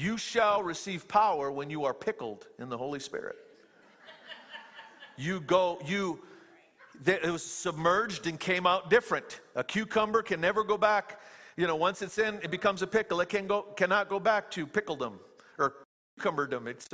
You 0.00 0.16
shall 0.16 0.62
receive 0.62 1.06
power 1.06 1.52
when 1.52 1.68
you 1.68 1.84
are 1.84 1.92
pickled 1.92 2.46
in 2.58 2.70
the 2.70 2.78
Holy 2.78 3.00
Spirit. 3.00 3.36
You 5.18 5.42
go, 5.42 5.78
you, 5.84 6.20
it 7.04 7.30
was 7.30 7.44
submerged 7.44 8.26
and 8.26 8.40
came 8.40 8.66
out 8.66 8.88
different. 8.88 9.42
A 9.56 9.62
cucumber 9.62 10.22
can 10.22 10.40
never 10.40 10.64
go 10.64 10.78
back. 10.78 11.20
You 11.58 11.66
know, 11.66 11.76
once 11.76 12.00
it's 12.00 12.16
in, 12.16 12.36
it 12.36 12.50
becomes 12.50 12.80
a 12.80 12.86
pickle. 12.86 13.20
It 13.20 13.28
can 13.28 13.46
go, 13.46 13.60
cannot 13.76 14.08
go 14.08 14.18
back 14.18 14.50
to 14.52 14.66
pickledom 14.66 15.18
or 15.58 15.74
cucumberdom. 16.18 16.66
It's, 16.66 16.88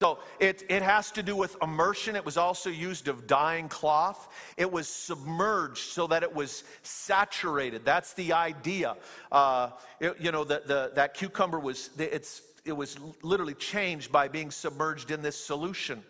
so 0.00 0.20
it, 0.40 0.64
it 0.70 0.82
has 0.82 1.10
to 1.12 1.22
do 1.22 1.36
with 1.36 1.56
immersion. 1.62 2.16
It 2.16 2.24
was 2.24 2.38
also 2.38 2.70
used 2.70 3.08
of 3.08 3.26
dyeing 3.26 3.68
cloth. 3.68 4.32
It 4.56 4.70
was 4.70 4.88
submerged 4.88 5.92
so 5.92 6.06
that 6.06 6.22
it 6.22 6.34
was 6.34 6.64
saturated. 6.82 7.84
That's 7.84 8.14
the 8.14 8.32
idea. 8.32 8.96
Uh, 9.30 9.70
it, 10.00 10.16
you 10.18 10.32
know, 10.32 10.44
the, 10.44 10.62
the, 10.64 10.92
that 10.94 11.12
cucumber 11.12 11.60
was, 11.60 11.90
it's, 11.98 12.40
it 12.64 12.72
was 12.72 12.98
literally 13.22 13.54
changed 13.54 14.10
by 14.10 14.28
being 14.28 14.50
submerged 14.50 15.10
in 15.10 15.20
this 15.20 15.36
solution. 15.36 16.02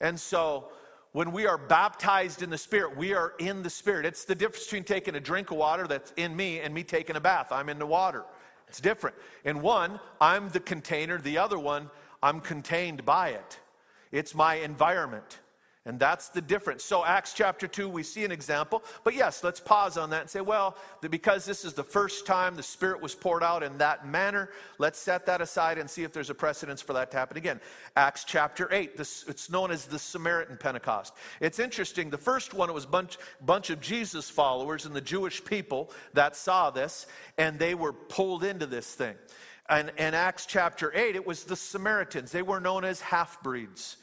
And 0.00 0.18
so 0.18 0.72
when 1.12 1.30
we 1.30 1.46
are 1.46 1.56
baptized 1.56 2.42
in 2.42 2.50
the 2.50 2.58
Spirit, 2.58 2.96
we 2.96 3.14
are 3.14 3.34
in 3.38 3.62
the 3.62 3.70
Spirit. 3.70 4.06
It's 4.06 4.24
the 4.24 4.34
difference 4.34 4.64
between 4.64 4.82
taking 4.82 5.14
a 5.14 5.20
drink 5.20 5.52
of 5.52 5.56
water 5.56 5.86
that's 5.86 6.12
in 6.16 6.34
me 6.34 6.58
and 6.58 6.74
me 6.74 6.82
taking 6.82 7.14
a 7.14 7.20
bath. 7.20 7.52
I'm 7.52 7.68
in 7.68 7.78
the 7.78 7.86
water. 7.86 8.24
It's 8.66 8.80
different. 8.80 9.14
In 9.44 9.62
one, 9.62 10.00
I'm 10.20 10.48
the 10.48 10.58
container, 10.58 11.18
the 11.18 11.38
other 11.38 11.60
one, 11.60 11.90
I'm 12.24 12.40
contained 12.40 13.04
by 13.04 13.28
it. 13.28 13.60
It's 14.10 14.34
my 14.34 14.54
environment. 14.54 15.40
And 15.86 16.00
that's 16.00 16.30
the 16.30 16.40
difference. 16.40 16.82
So, 16.82 17.04
Acts 17.04 17.34
chapter 17.34 17.68
2, 17.68 17.86
we 17.90 18.02
see 18.02 18.24
an 18.24 18.32
example. 18.32 18.82
But 19.04 19.14
yes, 19.14 19.44
let's 19.44 19.60
pause 19.60 19.98
on 19.98 20.08
that 20.10 20.22
and 20.22 20.30
say, 20.30 20.40
well, 20.40 20.78
because 21.02 21.44
this 21.44 21.66
is 21.66 21.74
the 21.74 21.84
first 21.84 22.24
time 22.24 22.56
the 22.56 22.62
Spirit 22.62 23.02
was 23.02 23.14
poured 23.14 23.42
out 23.42 23.62
in 23.62 23.76
that 23.76 24.08
manner, 24.08 24.48
let's 24.78 24.98
set 24.98 25.26
that 25.26 25.42
aside 25.42 25.76
and 25.76 25.90
see 25.90 26.02
if 26.02 26.14
there's 26.14 26.30
a 26.30 26.34
precedence 26.34 26.80
for 26.80 26.94
that 26.94 27.10
to 27.10 27.18
happen 27.18 27.36
again. 27.36 27.60
Acts 27.94 28.24
chapter 28.24 28.72
8, 28.72 28.96
this, 28.96 29.26
it's 29.28 29.50
known 29.50 29.70
as 29.70 29.84
the 29.84 29.98
Samaritan 29.98 30.56
Pentecost. 30.56 31.12
It's 31.42 31.58
interesting. 31.58 32.08
The 32.08 32.16
first 32.16 32.54
one, 32.54 32.70
it 32.70 32.74
was 32.74 32.84
a 32.84 32.88
bunch, 32.88 33.18
bunch 33.42 33.68
of 33.68 33.82
Jesus 33.82 34.30
followers 34.30 34.86
and 34.86 34.96
the 34.96 35.02
Jewish 35.02 35.44
people 35.44 35.90
that 36.14 36.34
saw 36.34 36.70
this, 36.70 37.06
and 37.36 37.58
they 37.58 37.74
were 37.74 37.92
pulled 37.92 38.42
into 38.42 38.64
this 38.64 38.94
thing. 38.94 39.16
And 39.68 39.92
in 39.96 40.14
Acts 40.14 40.46
chapter 40.46 40.92
8, 40.94 41.16
it 41.16 41.26
was 41.26 41.44
the 41.44 41.56
Samaritans. 41.56 42.32
They 42.32 42.42
were 42.42 42.60
known 42.60 42.84
as 42.84 43.00
half 43.00 43.42
breeds. 43.42 43.96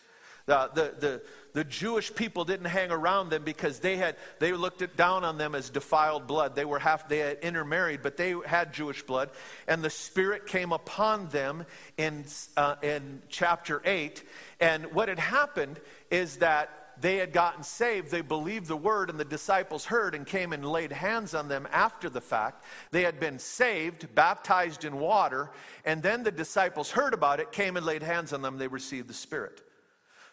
The, 0.48 0.72
the, 0.74 0.96
the, 1.00 1.22
the 1.54 1.64
Jewish 1.64 2.14
people 2.14 2.46
didn't 2.46 2.66
hang 2.66 2.92
around 2.92 3.30
them 3.30 3.44
because 3.44 3.80
they 3.80 3.98
had 3.98 4.16
they 4.40 4.54
looked 4.54 4.82
it 4.82 4.98
down 4.98 5.24
on 5.24 5.38
them 5.38 5.54
as 5.54 5.70
defiled 5.70 6.26
blood. 6.26 6.56
They 6.56 6.66
were 6.66 6.80
half 6.80 7.08
they 7.08 7.20
had 7.20 7.40
intermarried, 7.40 8.02
but 8.02 8.18
they 8.18 8.36
had 8.46 8.74
Jewish 8.74 9.04
blood, 9.04 9.30
and 9.68 9.84
the 9.84 9.90
Spirit 9.90 10.48
came 10.48 10.72
upon 10.72 11.28
them 11.30 11.66
in 11.98 12.26
uh, 12.58 12.76
in 12.82 13.22
chapter 13.30 13.82
eight. 13.86 14.24
And 14.60 14.94
what 14.94 15.10
had 15.10 15.20
happened 15.20 15.80
is 16.10 16.38
that 16.38 16.81
they 17.02 17.18
had 17.18 17.34
gotten 17.34 17.64
saved. 17.64 18.12
They 18.12 18.22
believed 18.22 18.68
the 18.68 18.78
word, 18.78 19.10
and 19.10 19.20
the 19.20 19.26
disciples 19.26 19.86
heard 19.86 20.14
and 20.14 20.26
came 20.26 20.54
and 20.54 20.64
laid 20.64 20.92
hands 20.92 21.34
on 21.34 21.48
them 21.48 21.68
after 21.72 22.10
the 22.10 22.22
fact. 22.22 22.64
They 22.92 23.02
had 23.04 23.20
been 23.20 23.40
saved, 23.40 24.14
baptized 24.14 24.86
in 24.86 25.00
water, 25.00 25.52
and 25.84 26.04
then 26.04 26.24
the 26.24 26.32
disciples 26.32 26.92
heard 26.92 27.14
about 27.14 27.40
it, 27.40 27.52
came 27.52 27.76
and 27.76 27.86
laid 27.86 28.04
hands 28.04 28.34
on 28.34 28.42
them. 28.42 28.58
They 28.58 28.68
received 28.68 29.08
the 29.08 29.14
Spirit. 29.14 29.62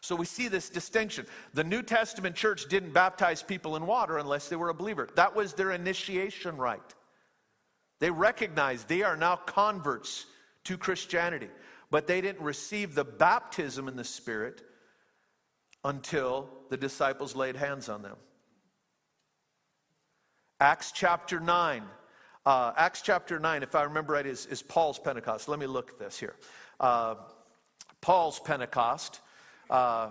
So 0.00 0.14
we 0.14 0.26
see 0.26 0.48
this 0.48 0.68
distinction. 0.68 1.26
The 1.54 1.64
New 1.64 1.82
Testament 1.82 2.36
church 2.36 2.68
didn't 2.68 2.92
baptize 2.92 3.42
people 3.42 3.74
in 3.76 3.86
water 3.86 4.18
unless 4.18 4.48
they 4.48 4.56
were 4.56 4.68
a 4.68 4.74
believer. 4.74 5.08
That 5.16 5.34
was 5.34 5.54
their 5.54 5.72
initiation 5.72 6.56
rite. 6.56 6.94
They 7.98 8.10
recognized 8.10 8.88
they 8.88 9.02
are 9.02 9.16
now 9.16 9.36
converts 9.36 10.26
to 10.64 10.76
Christianity, 10.76 11.48
but 11.90 12.06
they 12.06 12.20
didn't 12.20 12.42
receive 12.42 12.94
the 12.94 13.04
baptism 13.04 13.88
in 13.88 13.96
the 13.96 14.04
Spirit 14.04 14.62
until 15.84 16.48
the 16.70 16.76
disciples 16.76 17.34
laid 17.34 17.56
hands 17.56 17.88
on 17.88 18.02
them. 18.02 18.16
Acts 20.60 20.92
chapter 20.92 21.40
9. 21.40 21.82
Uh, 22.44 22.72
Acts 22.76 23.02
chapter 23.02 23.38
9, 23.38 23.62
if 23.62 23.74
I 23.74 23.82
remember 23.82 24.14
right, 24.14 24.26
is, 24.26 24.46
is 24.46 24.62
Paul's 24.62 24.98
Pentecost. 24.98 25.48
Let 25.48 25.58
me 25.58 25.66
look 25.66 25.90
at 25.90 25.98
this 25.98 26.18
here. 26.18 26.36
Uh, 26.80 27.16
Paul's 28.00 28.40
Pentecost 28.40 29.20
uh, 29.70 30.10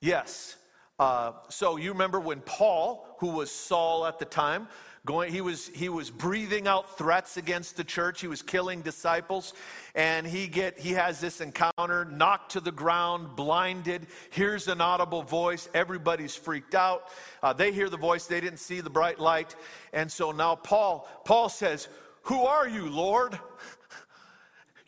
yes. 0.00 0.56
Uh, 0.98 1.32
so 1.48 1.76
you 1.76 1.92
remember 1.92 2.18
when 2.18 2.40
Paul, 2.40 3.06
who 3.18 3.28
was 3.28 3.50
Saul 3.50 4.06
at 4.06 4.18
the 4.18 4.24
time, 4.24 4.68
going, 5.06 5.32
he 5.32 5.40
was 5.40 5.68
he 5.68 5.88
was 5.88 6.10
breathing 6.10 6.66
out 6.66 6.98
threats 6.98 7.38
against 7.38 7.76
the 7.76 7.84
church. 7.84 8.20
He 8.20 8.26
was 8.26 8.42
killing 8.42 8.82
disciples, 8.82 9.54
and 9.94 10.26
he 10.26 10.48
get 10.48 10.78
he 10.78 10.90
has 10.92 11.20
this 11.20 11.40
encounter, 11.40 12.04
knocked 12.04 12.52
to 12.52 12.60
the 12.60 12.72
ground, 12.72 13.36
blinded. 13.36 14.08
Hears 14.30 14.68
an 14.68 14.80
audible 14.80 15.22
voice. 15.22 15.68
Everybody's 15.72 16.34
freaked 16.34 16.74
out. 16.74 17.08
Uh, 17.42 17.52
they 17.52 17.72
hear 17.72 17.88
the 17.88 17.96
voice. 17.96 18.26
They 18.26 18.40
didn't 18.40 18.58
see 18.58 18.82
the 18.82 18.90
bright 18.90 19.18
light, 19.18 19.56
and 19.94 20.10
so 20.10 20.32
now 20.32 20.56
Paul 20.56 21.08
Paul 21.24 21.48
says, 21.48 21.88
"Who 22.22 22.44
are 22.44 22.68
you, 22.68 22.90
Lord?" 22.90 23.38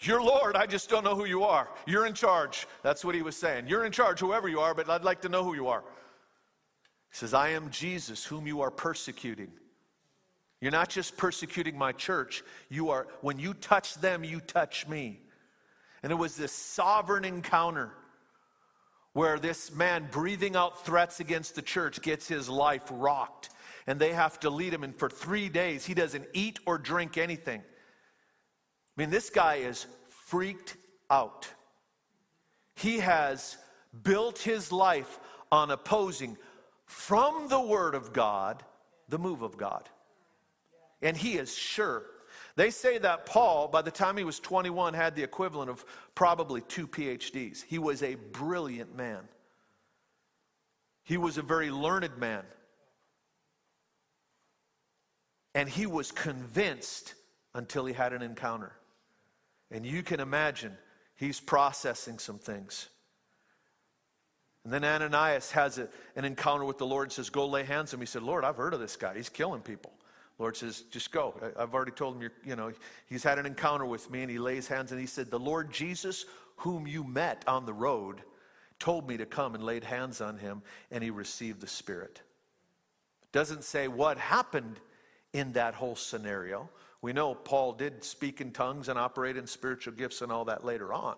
You're 0.00 0.22
Lord, 0.22 0.54
I 0.54 0.66
just 0.66 0.88
don't 0.88 1.02
know 1.02 1.16
who 1.16 1.24
you 1.24 1.42
are. 1.42 1.68
You're 1.84 2.06
in 2.06 2.14
charge. 2.14 2.68
That's 2.82 3.04
what 3.04 3.16
he 3.16 3.22
was 3.22 3.36
saying. 3.36 3.66
You're 3.66 3.84
in 3.84 3.90
charge, 3.90 4.20
whoever 4.20 4.48
you 4.48 4.60
are, 4.60 4.72
but 4.72 4.88
I'd 4.88 5.02
like 5.02 5.22
to 5.22 5.28
know 5.28 5.42
who 5.42 5.54
you 5.54 5.66
are. 5.66 5.82
He 7.10 7.16
says, 7.16 7.34
I 7.34 7.48
am 7.48 7.68
Jesus, 7.70 8.24
whom 8.24 8.46
you 8.46 8.60
are 8.60 8.70
persecuting. 8.70 9.50
You're 10.60 10.72
not 10.72 10.88
just 10.88 11.16
persecuting 11.16 11.78
my 11.78 11.92
church. 11.92 12.42
You 12.68 12.90
are, 12.90 13.06
when 13.20 13.38
you 13.38 13.54
touch 13.54 13.94
them, 13.94 14.24
you 14.24 14.40
touch 14.40 14.88
me. 14.88 15.20
And 16.02 16.10
it 16.10 16.16
was 16.16 16.36
this 16.36 16.52
sovereign 16.52 17.24
encounter 17.24 17.92
where 19.12 19.38
this 19.38 19.72
man 19.72 20.08
breathing 20.10 20.56
out 20.56 20.84
threats 20.84 21.20
against 21.20 21.54
the 21.54 21.62
church 21.62 22.02
gets 22.02 22.28
his 22.28 22.48
life 22.48 22.82
rocked. 22.90 23.50
And 23.86 23.98
they 23.98 24.12
have 24.12 24.38
to 24.40 24.50
lead 24.50 24.74
him. 24.74 24.84
And 24.84 24.94
for 24.94 25.08
three 25.08 25.48
days, 25.48 25.86
he 25.86 25.94
doesn't 25.94 26.26
eat 26.34 26.58
or 26.66 26.76
drink 26.76 27.16
anything. 27.16 27.60
I 27.60 29.00
mean, 29.00 29.10
this 29.10 29.30
guy 29.30 29.56
is 29.56 29.86
freaked 30.26 30.76
out. 31.10 31.48
He 32.74 32.98
has 32.98 33.56
built 34.02 34.38
his 34.38 34.70
life 34.70 35.18
on 35.50 35.70
opposing 35.70 36.36
from 36.84 37.48
the 37.48 37.60
Word 37.60 37.94
of 37.94 38.12
God 38.12 38.62
the 39.08 39.18
move 39.18 39.42
of 39.42 39.56
God. 39.56 39.88
And 41.02 41.16
he 41.16 41.34
is 41.34 41.54
sure. 41.54 42.04
They 42.56 42.70
say 42.70 42.98
that 42.98 43.24
Paul, 43.24 43.68
by 43.68 43.82
the 43.82 43.90
time 43.90 44.16
he 44.16 44.24
was 44.24 44.40
21, 44.40 44.94
had 44.94 45.14
the 45.14 45.22
equivalent 45.22 45.70
of 45.70 45.84
probably 46.14 46.60
two 46.62 46.88
PhDs. 46.88 47.62
He 47.64 47.78
was 47.78 48.02
a 48.02 48.16
brilliant 48.16 48.96
man, 48.96 49.20
he 51.04 51.16
was 51.16 51.38
a 51.38 51.42
very 51.42 51.70
learned 51.70 52.18
man. 52.18 52.44
And 55.54 55.68
he 55.68 55.86
was 55.86 56.12
convinced 56.12 57.14
until 57.54 57.84
he 57.86 57.92
had 57.92 58.12
an 58.12 58.22
encounter. 58.22 58.72
And 59.70 59.84
you 59.84 60.02
can 60.02 60.20
imagine 60.20 60.76
he's 61.16 61.40
processing 61.40 62.18
some 62.18 62.38
things. 62.38 62.88
And 64.64 64.72
then 64.72 64.84
Ananias 64.84 65.50
has 65.52 65.78
a, 65.78 65.88
an 66.14 66.24
encounter 66.24 66.64
with 66.64 66.78
the 66.78 66.86
Lord 66.86 67.06
and 67.06 67.12
says, 67.12 67.30
Go 67.30 67.46
lay 67.46 67.64
hands 67.64 67.92
on 67.92 67.98
him. 67.98 68.02
He 68.02 68.06
said, 68.06 68.22
Lord, 68.22 68.44
I've 68.44 68.56
heard 68.56 68.74
of 68.74 68.80
this 68.80 68.96
guy. 68.96 69.14
He's 69.14 69.28
killing 69.28 69.62
people. 69.62 69.92
Lord 70.38 70.56
says, 70.56 70.82
just 70.90 71.10
go. 71.10 71.34
I, 71.56 71.60
have 71.60 71.74
already 71.74 71.90
told 71.90 72.22
him, 72.22 72.30
you 72.44 72.56
know, 72.56 72.72
he's 73.06 73.24
had 73.24 73.38
an 73.38 73.46
encounter 73.46 73.84
with 73.84 74.10
me 74.10 74.22
and 74.22 74.30
he 74.30 74.38
lays 74.38 74.68
hands 74.68 74.92
and 74.92 75.00
he 75.00 75.06
said, 75.06 75.30
the 75.30 75.38
Lord 75.38 75.72
Jesus, 75.72 76.26
whom 76.56 76.86
you 76.86 77.02
met 77.02 77.44
on 77.48 77.66
the 77.66 77.72
road, 77.72 78.22
told 78.78 79.08
me 79.08 79.16
to 79.16 79.26
come 79.26 79.54
and 79.54 79.64
laid 79.64 79.82
hands 79.82 80.20
on 80.20 80.38
him 80.38 80.62
and 80.90 81.02
he 81.02 81.10
received 81.10 81.60
the 81.60 81.66
Spirit. 81.66 82.22
Doesn't 83.32 83.64
say 83.64 83.88
what 83.88 84.16
happened 84.16 84.78
in 85.32 85.52
that 85.52 85.74
whole 85.74 85.96
scenario. 85.96 86.70
We 87.02 87.12
know 87.12 87.34
Paul 87.34 87.72
did 87.72 88.02
speak 88.04 88.40
in 88.40 88.52
tongues 88.52 88.88
and 88.88 88.98
operate 88.98 89.36
in 89.36 89.46
spiritual 89.46 89.94
gifts 89.94 90.22
and 90.22 90.32
all 90.32 90.44
that 90.46 90.64
later 90.64 90.92
on. 90.92 91.16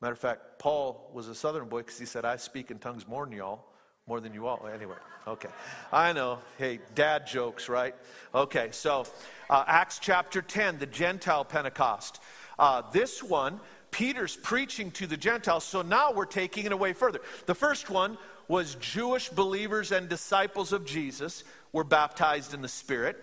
Matter 0.00 0.12
of 0.12 0.18
fact, 0.18 0.58
Paul 0.58 1.10
was 1.12 1.28
a 1.28 1.34
southern 1.34 1.68
boy 1.68 1.78
because 1.78 1.98
he 1.98 2.06
said, 2.06 2.24
I 2.24 2.36
speak 2.36 2.70
in 2.70 2.78
tongues 2.78 3.06
more 3.08 3.24
than 3.24 3.36
y'all. 3.36 3.64
More 4.08 4.20
than 4.20 4.32
you 4.32 4.46
all. 4.46 4.68
Anyway, 4.72 4.94
okay. 5.26 5.48
I 5.92 6.12
know. 6.12 6.38
Hey, 6.58 6.78
dad 6.94 7.26
jokes, 7.26 7.68
right? 7.68 7.92
Okay, 8.32 8.68
so 8.70 9.04
uh, 9.50 9.64
Acts 9.66 9.98
chapter 9.98 10.40
10, 10.40 10.78
the 10.78 10.86
Gentile 10.86 11.44
Pentecost. 11.44 12.20
Uh, 12.56 12.82
this 12.92 13.20
one, 13.20 13.58
Peter's 13.90 14.36
preaching 14.36 14.92
to 14.92 15.08
the 15.08 15.16
Gentiles, 15.16 15.64
so 15.64 15.82
now 15.82 16.12
we're 16.12 16.24
taking 16.24 16.66
it 16.66 16.70
away 16.70 16.92
further. 16.92 17.18
The 17.46 17.54
first 17.56 17.90
one 17.90 18.16
was 18.46 18.76
Jewish 18.76 19.28
believers 19.28 19.90
and 19.90 20.08
disciples 20.08 20.72
of 20.72 20.84
Jesus 20.84 21.42
were 21.72 21.82
baptized 21.82 22.54
in 22.54 22.62
the 22.62 22.68
Spirit. 22.68 23.20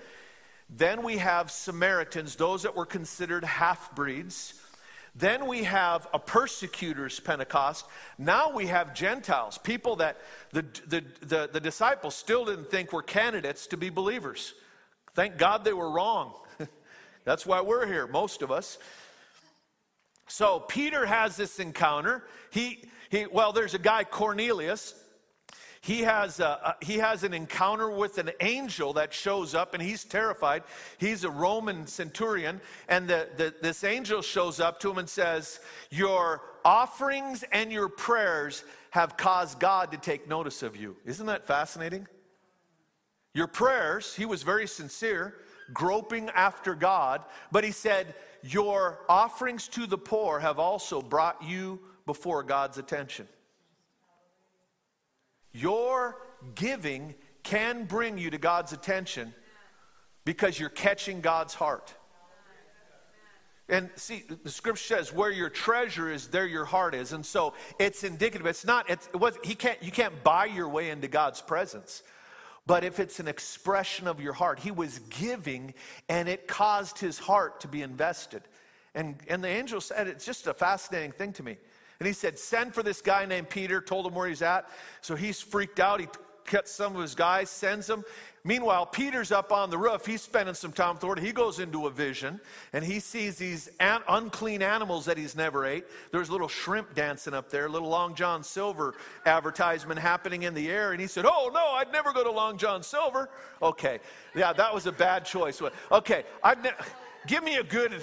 Then 0.69 1.01
we 1.01 1.17
have 1.17 1.49
Samaritans, 1.49 2.35
those 2.35 2.63
that 2.63 2.75
were 2.75 2.85
considered 2.85 3.45
half 3.45 3.95
breeds. 3.95 4.55
Then 5.15 5.45
we 5.45 5.63
have 5.63 6.07
a 6.13 6.19
persecutor's 6.19 7.19
Pentecost. 7.19 7.85
Now 8.17 8.51
we 8.51 8.67
have 8.67 8.95
Gentiles, 8.95 9.59
people 9.59 9.97
that 9.97 10.17
the, 10.51 10.65
the, 10.87 11.03
the, 11.21 11.49
the, 11.53 11.59
disciples 11.59 12.15
still 12.15 12.45
didn't 12.45 12.71
think 12.71 12.91
were 12.91 13.03
candidates 13.03 13.67
to 13.67 13.77
be 13.77 13.89
believers. 13.89 14.55
Thank 15.13 15.37
God 15.37 15.63
they 15.63 15.73
were 15.73 15.91
wrong. 15.91 16.33
That's 17.25 17.45
why 17.45 17.61
we're 17.61 17.85
here, 17.85 18.07
most 18.07 18.41
of 18.41 18.51
us. 18.51 18.79
So 20.27 20.61
Peter 20.61 21.05
has 21.05 21.37
this 21.37 21.59
encounter. 21.59 22.23
He, 22.49 22.83
he 23.11 23.27
well, 23.27 23.53
there's 23.53 23.75
a 23.75 23.79
guy, 23.79 24.05
Cornelius 24.05 24.95
he 25.83 25.99
has, 26.03 26.39
a, 26.39 26.77
he 26.81 26.99
has 26.99 27.25
an 27.25 27.33
encounter 27.33 27.91
with 27.91 28.17
an 28.17 28.31
angel 28.39 28.93
that 28.93 29.13
shows 29.13 29.53
up 29.53 29.73
and 29.73 29.83
he's 29.83 30.05
terrified. 30.05 30.63
He's 30.97 31.25
a 31.25 31.29
Roman 31.29 31.87
centurion, 31.87 32.61
and 32.87 33.05
the, 33.05 33.27
the, 33.35 33.53
this 33.61 33.83
angel 33.83 34.21
shows 34.21 34.61
up 34.61 34.79
to 34.79 34.89
him 34.89 34.97
and 34.97 35.09
says, 35.09 35.59
Your 35.91 36.41
offerings 36.63 37.43
and 37.51 37.69
your 37.69 37.89
prayers 37.89 38.63
have 38.91 39.17
caused 39.17 39.59
God 39.59 39.91
to 39.91 39.97
take 39.97 40.25
notice 40.25 40.63
of 40.63 40.77
you. 40.77 40.95
Isn't 41.03 41.25
that 41.25 41.45
fascinating? 41.45 42.07
Your 43.33 43.47
prayers, 43.47 44.15
he 44.15 44.25
was 44.25 44.41
very 44.41 44.67
sincere, 44.67 45.35
groping 45.73 46.29
after 46.29 46.75
God, 46.75 47.23
but 47.51 47.65
he 47.65 47.71
said, 47.71 48.15
Your 48.41 49.01
offerings 49.09 49.67
to 49.67 49.85
the 49.85 49.97
poor 49.97 50.39
have 50.39 50.59
also 50.59 51.01
brought 51.01 51.43
you 51.43 51.81
before 52.05 52.41
God's 52.41 52.77
attention. 52.77 53.27
Your 55.53 56.17
giving 56.55 57.15
can 57.43 57.85
bring 57.85 58.17
you 58.17 58.29
to 58.31 58.37
God's 58.37 58.73
attention 58.73 59.33
because 60.25 60.59
you're 60.59 60.69
catching 60.69 61.21
God's 61.21 61.53
heart. 61.53 61.93
And 63.69 63.89
see, 63.95 64.23
the 64.43 64.51
scripture 64.51 64.97
says, 64.97 65.13
"Where 65.13 65.31
your 65.31 65.49
treasure 65.49 66.11
is, 66.11 66.27
there 66.27 66.45
your 66.45 66.65
heart 66.65 66.93
is." 66.93 67.13
And 67.13 67.25
so 67.25 67.53
it's 67.79 68.03
indicative. 68.03 68.45
It's 68.45 68.65
not. 68.65 68.89
It's, 68.89 69.07
it 69.07 69.15
was, 69.15 69.37
he 69.41 69.55
can't. 69.55 69.81
You 69.81 69.91
can't 69.91 70.21
buy 70.23 70.45
your 70.45 70.67
way 70.67 70.89
into 70.89 71.07
God's 71.07 71.41
presence. 71.41 72.03
But 72.65 72.83
if 72.83 72.99
it's 72.99 73.19
an 73.19 73.27
expression 73.27 74.07
of 74.07 74.19
your 74.19 74.33
heart, 74.33 74.59
he 74.59 74.71
was 74.71 74.99
giving, 75.09 75.73
and 76.09 76.27
it 76.27 76.47
caused 76.47 76.99
his 76.99 77.19
heart 77.19 77.61
to 77.61 77.67
be 77.67 77.81
invested. 77.81 78.41
And 78.95 79.17
and 79.29 79.43
the 79.43 79.49
angel 79.49 79.79
said, 79.79 80.07
"It's 80.07 80.25
just 80.25 80.45
a 80.47 80.53
fascinating 80.53 81.13
thing 81.13 81.31
to 81.33 81.43
me." 81.43 81.57
And 82.03 82.07
he 82.09 82.13
said, 82.13 82.37
Send 82.37 82.73
for 82.73 82.83
this 82.83 83.01
guy 83.01 83.25
named 83.25 83.49
Peter, 83.49 83.79
told 83.79 84.05
him 84.05 84.13
where 84.13 84.27
he's 84.27 84.41
at. 84.41 84.67
So 84.99 85.15
he's 85.15 85.39
freaked 85.39 85.79
out. 85.79 86.01
He 86.01 86.09
gets 86.49 86.69
some 86.69 86.97
of 86.97 87.01
his 87.01 87.15
guys, 87.15 87.49
sends 87.49 87.87
them. 87.87 88.03
Meanwhile, 88.43 88.87
Peter's 88.87 89.31
up 89.31 89.53
on 89.53 89.69
the 89.69 89.77
roof. 89.77 90.05
He's 90.05 90.21
spending 90.21 90.53
some 90.53 90.73
time 90.73 90.95
with 90.95 90.99
the 90.99 91.05
Lord. 91.05 91.19
He 91.19 91.31
goes 91.31 91.59
into 91.59 91.87
a 91.87 91.89
vision 91.89 92.41
and 92.73 92.83
he 92.83 92.99
sees 92.99 93.37
these 93.37 93.69
an- 93.79 94.01
unclean 94.09 94.61
animals 94.61 95.05
that 95.05 95.17
he's 95.17 95.33
never 95.33 95.65
ate. 95.65 95.85
There's 96.11 96.29
little 96.29 96.49
shrimp 96.49 96.93
dancing 96.93 97.33
up 97.33 97.49
there, 97.49 97.69
little 97.69 97.87
Long 97.87 98.15
John 98.15 98.43
Silver 98.43 98.95
advertisement 99.25 99.97
happening 99.97 100.43
in 100.43 100.53
the 100.53 100.69
air. 100.69 100.91
And 100.91 100.99
he 100.99 101.07
said, 101.07 101.23
Oh, 101.25 101.49
no, 101.53 101.67
I'd 101.67 101.93
never 101.93 102.11
go 102.11 102.21
to 102.21 102.31
Long 102.31 102.57
John 102.57 102.83
Silver. 102.83 103.29
Okay. 103.61 104.01
Yeah, 104.35 104.51
that 104.51 104.73
was 104.73 104.87
a 104.87 104.91
bad 104.91 105.23
choice. 105.23 105.61
Okay. 105.89 106.25
I'd 106.43 106.61
ne- 106.61 106.71
give 107.27 107.45
me 107.45 107.55
a 107.55 107.63
good 107.63 107.93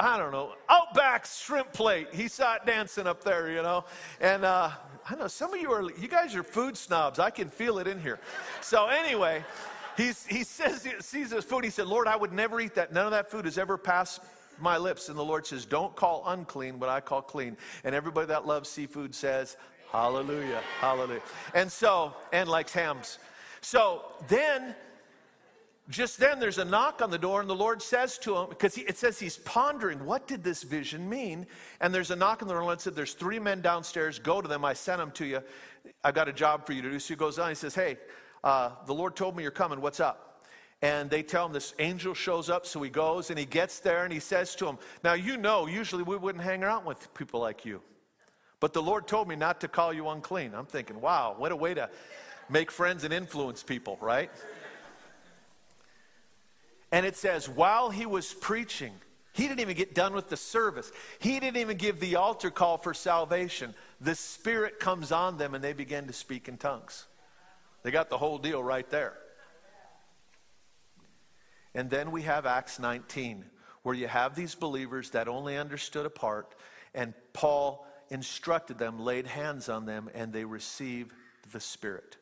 I 0.00 0.16
don't 0.16 0.32
know, 0.32 0.54
Outback 0.68 1.26
shrimp 1.26 1.72
plate. 1.74 2.08
He 2.12 2.26
saw 2.28 2.54
it 2.54 2.64
dancing 2.64 3.06
up 3.06 3.22
there, 3.22 3.50
you 3.50 3.62
know. 3.62 3.84
And 4.20 4.46
uh, 4.46 4.70
I 5.08 5.14
know 5.14 5.26
some 5.26 5.52
of 5.52 5.60
you 5.60 5.70
are, 5.72 5.82
you 5.82 6.08
guys 6.08 6.34
are 6.34 6.42
food 6.42 6.76
snobs. 6.76 7.18
I 7.18 7.28
can 7.28 7.50
feel 7.50 7.78
it 7.78 7.86
in 7.86 8.00
here. 8.00 8.18
So 8.62 8.86
anyway, 8.86 9.44
he's, 9.98 10.26
he 10.26 10.42
says, 10.42 10.82
he 10.84 10.92
sees 11.00 11.30
this 11.30 11.44
food. 11.44 11.64
He 11.64 11.70
said, 11.70 11.86
Lord, 11.86 12.08
I 12.08 12.16
would 12.16 12.32
never 12.32 12.60
eat 12.60 12.74
that. 12.76 12.94
None 12.94 13.04
of 13.04 13.12
that 13.12 13.30
food 13.30 13.44
has 13.44 13.58
ever 13.58 13.76
passed 13.76 14.22
my 14.58 14.78
lips. 14.78 15.10
And 15.10 15.18
the 15.18 15.24
Lord 15.24 15.46
says, 15.46 15.66
Don't 15.66 15.94
call 15.94 16.22
unclean 16.26 16.78
what 16.78 16.88
I 16.88 17.00
call 17.00 17.20
clean. 17.20 17.58
And 17.84 17.94
everybody 17.94 18.26
that 18.28 18.46
loves 18.46 18.70
seafood 18.70 19.14
says, 19.14 19.58
Hallelujah, 19.92 20.62
hallelujah. 20.78 21.22
And 21.54 21.70
so, 21.70 22.14
and 22.32 22.48
likes 22.48 22.72
hams. 22.72 23.18
So 23.60 24.14
then 24.28 24.74
just 25.90 26.18
then 26.18 26.38
there's 26.38 26.58
a 26.58 26.64
knock 26.64 27.02
on 27.02 27.10
the 27.10 27.18
door, 27.18 27.40
and 27.40 27.50
the 27.50 27.54
Lord 27.54 27.82
says 27.82 28.16
to 28.18 28.36
him, 28.36 28.48
because 28.48 28.78
it 28.78 28.96
says 28.96 29.18
he's 29.18 29.38
pondering, 29.38 30.04
what 30.04 30.26
did 30.26 30.44
this 30.44 30.62
vision 30.62 31.08
mean? 31.08 31.46
And 31.80 31.92
there's 31.92 32.10
a 32.10 32.16
knock 32.16 32.42
on 32.42 32.48
the 32.48 32.54
door, 32.54 32.60
and 32.60 32.64
the 32.64 32.68
Lord 32.68 32.80
said, 32.80 32.94
There's 32.94 33.14
three 33.14 33.38
men 33.38 33.60
downstairs, 33.60 34.18
go 34.18 34.40
to 34.40 34.48
them, 34.48 34.64
I 34.64 34.72
sent 34.72 34.98
them 34.98 35.10
to 35.12 35.26
you. 35.26 35.42
I've 36.04 36.14
got 36.14 36.28
a 36.28 36.32
job 36.32 36.64
for 36.64 36.72
you 36.72 36.82
to 36.82 36.90
do. 36.90 36.98
So 36.98 37.14
he 37.14 37.16
goes 37.16 37.38
on, 37.38 37.48
he 37.48 37.54
says, 37.54 37.74
Hey, 37.74 37.98
uh, 38.44 38.70
the 38.86 38.94
Lord 38.94 39.16
told 39.16 39.36
me 39.36 39.42
you're 39.42 39.52
coming, 39.52 39.80
what's 39.80 40.00
up? 40.00 40.44
And 40.82 41.10
they 41.10 41.22
tell 41.22 41.44
him 41.44 41.52
this 41.52 41.74
angel 41.78 42.14
shows 42.14 42.48
up, 42.48 42.64
so 42.64 42.80
he 42.80 42.88
goes 42.88 43.28
and 43.28 43.38
he 43.38 43.44
gets 43.44 43.80
there 43.80 44.04
and 44.04 44.12
he 44.12 44.20
says 44.20 44.54
to 44.56 44.66
him, 44.66 44.78
Now 45.04 45.12
you 45.12 45.36
know, 45.36 45.66
usually 45.66 46.02
we 46.02 46.16
wouldn't 46.16 46.44
hang 46.44 46.64
around 46.64 46.86
with 46.86 47.12
people 47.14 47.40
like 47.40 47.66
you. 47.66 47.82
But 48.60 48.74
the 48.74 48.82
Lord 48.82 49.08
told 49.08 49.26
me 49.26 49.36
not 49.36 49.60
to 49.62 49.68
call 49.68 49.92
you 49.92 50.08
unclean. 50.08 50.54
I'm 50.54 50.66
thinking, 50.66 51.00
wow, 51.00 51.34
what 51.36 51.50
a 51.50 51.56
way 51.56 51.74
to 51.74 51.88
make 52.50 52.70
friends 52.70 53.04
and 53.04 53.12
influence 53.12 53.62
people, 53.62 53.98
right? 54.00 54.30
And 56.92 57.06
it 57.06 57.16
says, 57.16 57.48
while 57.48 57.90
he 57.90 58.06
was 58.06 58.32
preaching, 58.32 58.92
he 59.32 59.46
didn't 59.46 59.60
even 59.60 59.76
get 59.76 59.94
done 59.94 60.12
with 60.12 60.28
the 60.28 60.36
service. 60.36 60.90
He 61.20 61.38
didn't 61.38 61.58
even 61.58 61.76
give 61.76 62.00
the 62.00 62.16
altar 62.16 62.50
call 62.50 62.78
for 62.78 62.94
salvation. 62.94 63.74
The 64.00 64.14
Spirit 64.14 64.80
comes 64.80 65.12
on 65.12 65.38
them 65.38 65.54
and 65.54 65.62
they 65.62 65.72
begin 65.72 66.06
to 66.08 66.12
speak 66.12 66.48
in 66.48 66.56
tongues. 66.56 67.06
They 67.82 67.90
got 67.90 68.10
the 68.10 68.18
whole 68.18 68.38
deal 68.38 68.62
right 68.62 68.88
there. 68.90 69.14
And 71.74 71.88
then 71.88 72.10
we 72.10 72.22
have 72.22 72.46
Acts 72.46 72.78
19, 72.78 73.44
where 73.82 73.94
you 73.94 74.08
have 74.08 74.34
these 74.34 74.54
believers 74.54 75.10
that 75.10 75.28
only 75.28 75.56
understood 75.56 76.04
a 76.04 76.10
part, 76.10 76.54
and 76.94 77.14
Paul 77.32 77.86
instructed 78.10 78.76
them, 78.76 78.98
laid 78.98 79.26
hands 79.26 79.68
on 79.68 79.86
them, 79.86 80.10
and 80.12 80.32
they 80.32 80.44
received 80.44 81.12
the 81.52 81.60
Spirit. 81.60 82.16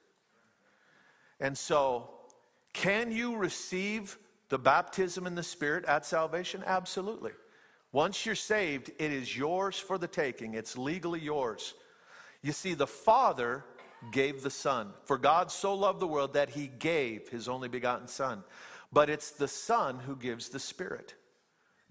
And 1.40 1.57
so, 1.57 2.11
can 2.74 3.11
you 3.11 3.37
receive 3.37 4.18
the 4.48 4.58
baptism 4.58 5.26
in 5.26 5.34
the 5.34 5.42
Spirit 5.42 5.84
at 5.84 6.06
salvation? 6.06 6.62
Absolutely. 6.66 7.32
Once 7.92 8.26
you're 8.26 8.34
saved, 8.34 8.90
it 8.98 9.12
is 9.12 9.37
yours 9.37 9.78
for 9.78 9.98
the 9.98 10.08
taking, 10.08 10.54
it's 10.54 10.76
legally 10.76 11.20
yours. 11.20 11.74
You 12.42 12.52
see, 12.52 12.74
the 12.74 12.87
Father 12.87 13.64
gave 14.12 14.42
the 14.42 14.50
Son. 14.50 14.90
For 15.04 15.18
God 15.18 15.50
so 15.50 15.74
loved 15.74 16.00
the 16.00 16.06
world 16.06 16.34
that 16.34 16.50
he 16.50 16.68
gave 16.78 17.28
his 17.28 17.48
only 17.48 17.68
begotten 17.68 18.06
Son. 18.06 18.44
But 18.92 19.11
it's 19.11 19.30
the 19.32 19.48
Son 19.48 19.98
who 19.98 20.16
gives 20.16 20.48
the 20.48 20.61
Spirit. 20.61 21.14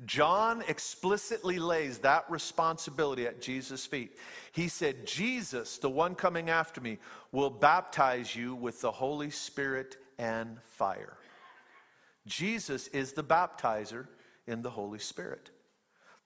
John 0.06 0.64
explicitly 0.68 1.58
lays 1.58 2.00
that 2.00 2.30
responsibility 2.30 3.26
at 3.26 3.42
Jesus' 3.42 3.86
feet. 3.86 4.16
He 4.52 4.68
said, 4.68 5.08
Jesus, 5.08 5.80
the 5.80 5.90
one 5.90 6.14
coming 6.14 6.50
after 6.50 6.80
me, 6.80 7.00
will 7.32 7.50
baptize 7.50 8.36
you 8.36 8.54
with 8.54 8.80
the 8.82 8.92
Holy 8.92 9.32
Spirit 9.32 9.98
and 10.20 10.60
fire. 10.64 11.18
Jesus 12.28 12.88
is 12.90 13.14
the 13.14 13.24
baptizer 13.24 14.08
in 14.46 14.62
the 14.62 14.70
Holy 14.70 15.00
Spirit. 15.00 15.50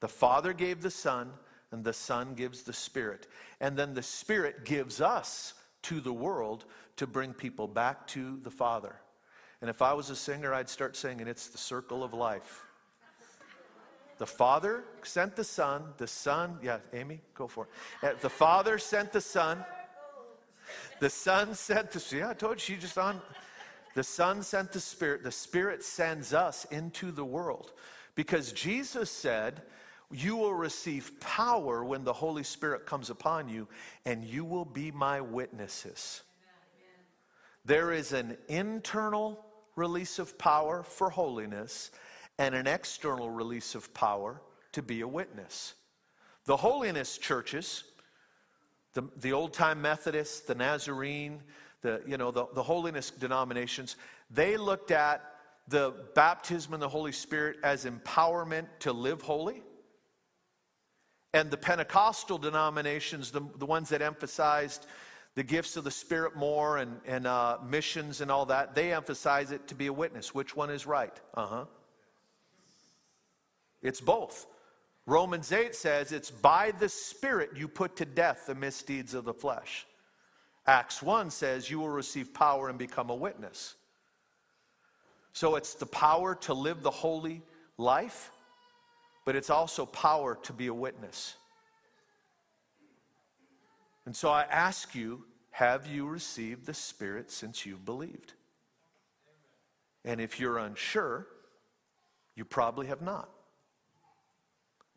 The 0.02 0.08
Father 0.08 0.52
gave 0.52 0.82
the 0.82 0.92
Son, 0.92 1.32
and 1.72 1.84
the 1.84 1.94
Son 1.94 2.34
gives 2.34 2.64
the 2.64 2.74
Spirit. 2.74 3.28
And 3.62 3.78
then 3.78 3.94
the 3.94 4.04
Spirit 4.04 4.66
gives 4.66 5.00
us 5.00 5.54
to 5.84 6.02
the 6.02 6.12
world 6.12 6.66
to 6.98 7.08
bring 7.08 7.34
people 7.34 7.68
back 7.68 8.08
to 8.08 8.40
the 8.44 8.52
Father. 8.52 8.96
And 9.62 9.70
if 9.70 9.82
I 9.82 9.94
was 9.94 10.10
a 10.10 10.16
singer, 10.16 10.54
I'd 10.54 10.70
start 10.70 10.96
singing, 10.96 11.28
It's 11.28 11.48
the 11.48 11.58
circle 11.58 12.04
of 12.04 12.14
life. 12.14 12.66
The 14.18 14.28
Father 14.28 14.84
sent 15.04 15.36
the 15.36 15.44
Son. 15.44 15.84
The 15.98 16.08
Son, 16.08 16.60
yeah, 16.62 16.78
Amy, 16.94 17.22
go 17.34 17.48
for 17.48 17.68
it. 18.04 18.08
Uh, 18.08 18.14
the 18.22 18.30
Father 18.30 18.78
sent 18.78 19.12
the 19.12 19.22
Son. 19.22 19.64
The 21.00 21.10
Son 21.10 21.56
sent 21.56 21.92
the, 21.92 22.16
yeah, 22.16 22.30
I 22.30 22.34
told 22.34 22.56
you, 22.56 22.60
she 22.60 22.78
just 22.78 22.98
on. 22.98 23.22
The 23.94 24.04
Son 24.04 24.42
sent 24.44 24.72
the 24.72 24.80
Spirit. 24.80 25.24
The 25.24 25.32
Spirit 25.32 25.84
sends 25.84 26.34
us 26.34 26.66
into 26.66 27.12
the 27.12 27.26
world. 27.26 27.74
Because 28.16 28.52
Jesus 28.52 29.10
said, 29.10 29.62
You 30.12 30.36
will 30.36 30.54
receive 30.54 31.20
power 31.20 31.84
when 31.84 32.04
the 32.04 32.14
Holy 32.14 32.44
Spirit 32.44 32.86
comes 32.86 33.10
upon 33.10 33.50
you, 33.50 33.68
and 34.06 34.24
you 34.24 34.46
will 34.46 34.66
be 34.66 34.92
my 34.92 35.22
witnesses. 35.22 36.22
There 37.64 37.92
is 37.92 38.12
an 38.12 38.38
internal 38.48 39.46
release 39.76 40.20
of 40.20 40.38
power 40.38 40.84
for 40.84 41.10
holiness 41.10 41.92
and 42.38 42.56
an 42.56 42.68
external 42.68 43.30
release 43.30 43.76
of 43.76 43.94
power 43.94 44.42
to 44.72 44.82
be 44.82 45.02
a 45.02 45.08
witness. 45.08 45.76
The 46.46 46.58
holiness 46.58 47.18
churches, 47.18 47.84
the, 48.94 49.04
the 49.18 49.34
old 49.34 49.54
time 49.54 49.82
Methodists, 49.82 50.42
the 50.42 50.56
Nazarene, 50.56 51.42
the, 51.82 52.02
you 52.06 52.18
know, 52.18 52.32
the, 52.32 52.46
the 52.54 52.64
holiness 52.64 53.12
denominations, 53.12 53.96
they 54.30 54.58
looked 54.58 54.92
at 54.92 55.22
the 55.68 55.94
baptism 56.16 56.74
in 56.74 56.80
the 56.80 56.90
Holy 56.90 57.12
Spirit 57.12 57.58
as 57.64 57.86
empowerment 57.86 58.68
to 58.80 58.94
live 58.94 59.22
holy. 59.22 59.64
And 61.34 61.50
the 61.50 61.58
Pentecostal 61.58 62.38
denominations, 62.38 63.32
the, 63.32 63.42
the 63.58 63.66
ones 63.66 63.90
that 63.90 64.02
emphasized 64.02 64.86
the 65.36 65.44
gifts 65.44 65.78
of 65.78 65.86
the 65.86 65.92
Spirit 65.92 66.36
more 66.36 66.78
and, 66.78 67.00
and 67.06 67.26
uh, 67.26 67.58
missions 67.66 68.20
and 68.20 68.30
all 68.30 68.46
that, 68.48 68.76
they 68.76 68.92
emphasize 68.94 69.52
it 69.52 69.68
to 69.70 69.76
be 69.76 69.88
a 69.88 69.94
witness. 69.94 70.36
Which 70.36 70.56
one 70.56 70.70
is 70.70 70.86
right? 70.86 71.18
Uh 71.34 71.46
huh. 71.46 71.66
It's 73.82 74.02
both. 74.02 74.46
Romans 75.06 75.52
8 75.52 75.74
says 75.74 76.12
it's 76.12 76.30
by 76.30 76.72
the 76.72 76.90
Spirit 76.90 77.52
you 77.56 77.68
put 77.68 77.96
to 77.98 78.06
death 78.06 78.46
the 78.48 78.56
misdeeds 78.56 79.14
of 79.14 79.24
the 79.24 79.34
flesh. 79.34 79.88
Acts 80.68 81.02
1 81.02 81.30
says 81.32 81.70
you 81.70 81.80
will 81.80 81.90
receive 81.90 82.34
power 82.34 82.70
and 82.70 82.78
become 82.78 83.10
a 83.10 83.16
witness. 83.16 83.76
So 85.34 85.56
it's 85.56 85.74
the 85.74 85.86
power 85.86 86.36
to 86.36 86.54
live 86.54 86.84
the 86.84 86.92
holy 86.92 87.42
life, 87.78 88.32
but 89.26 89.36
it's 89.36 89.50
also 89.50 89.86
power 89.86 90.38
to 90.44 90.54
be 90.54 90.68
a 90.68 90.74
witness. 90.74 91.36
And 94.06 94.16
so 94.16 94.30
I 94.30 94.44
ask 94.44 94.94
you, 94.94 95.26
have 95.52 95.88
you 95.88 96.08
received 96.08 96.66
the 96.66 96.74
Spirit 96.74 97.32
since 97.32 97.66
you've 97.66 97.86
believed? 97.86 98.34
And 100.04 100.20
if 100.20 100.40
you're 100.40 100.58
unsure, 100.58 101.28
you 102.36 102.46
probably 102.46 102.88
have 102.88 103.02
not. 103.02 103.30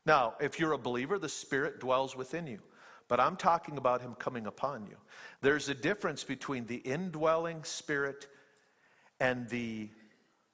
Now, 0.07 0.35
if 0.40 0.59
you're 0.59 0.72
a 0.72 0.79
believer, 0.79 1.18
the 1.18 1.29
Spirit 1.29 1.81
dwells 1.81 2.16
within 2.16 2.46
you. 2.46 2.61
But 3.08 3.20
I'm 3.20 3.36
talking 3.36 3.76
about 3.76 4.00
Him 4.00 4.14
coming 4.14 4.46
upon 4.46 4.86
you. 4.86 4.96
There's 5.40 5.68
a 5.68 5.74
difference 5.74 6.24
between 6.24 6.66
the 6.66 6.76
indwelling 6.76 7.64
Spirit 7.64 8.28
and 9.20 9.48
the 9.48 9.90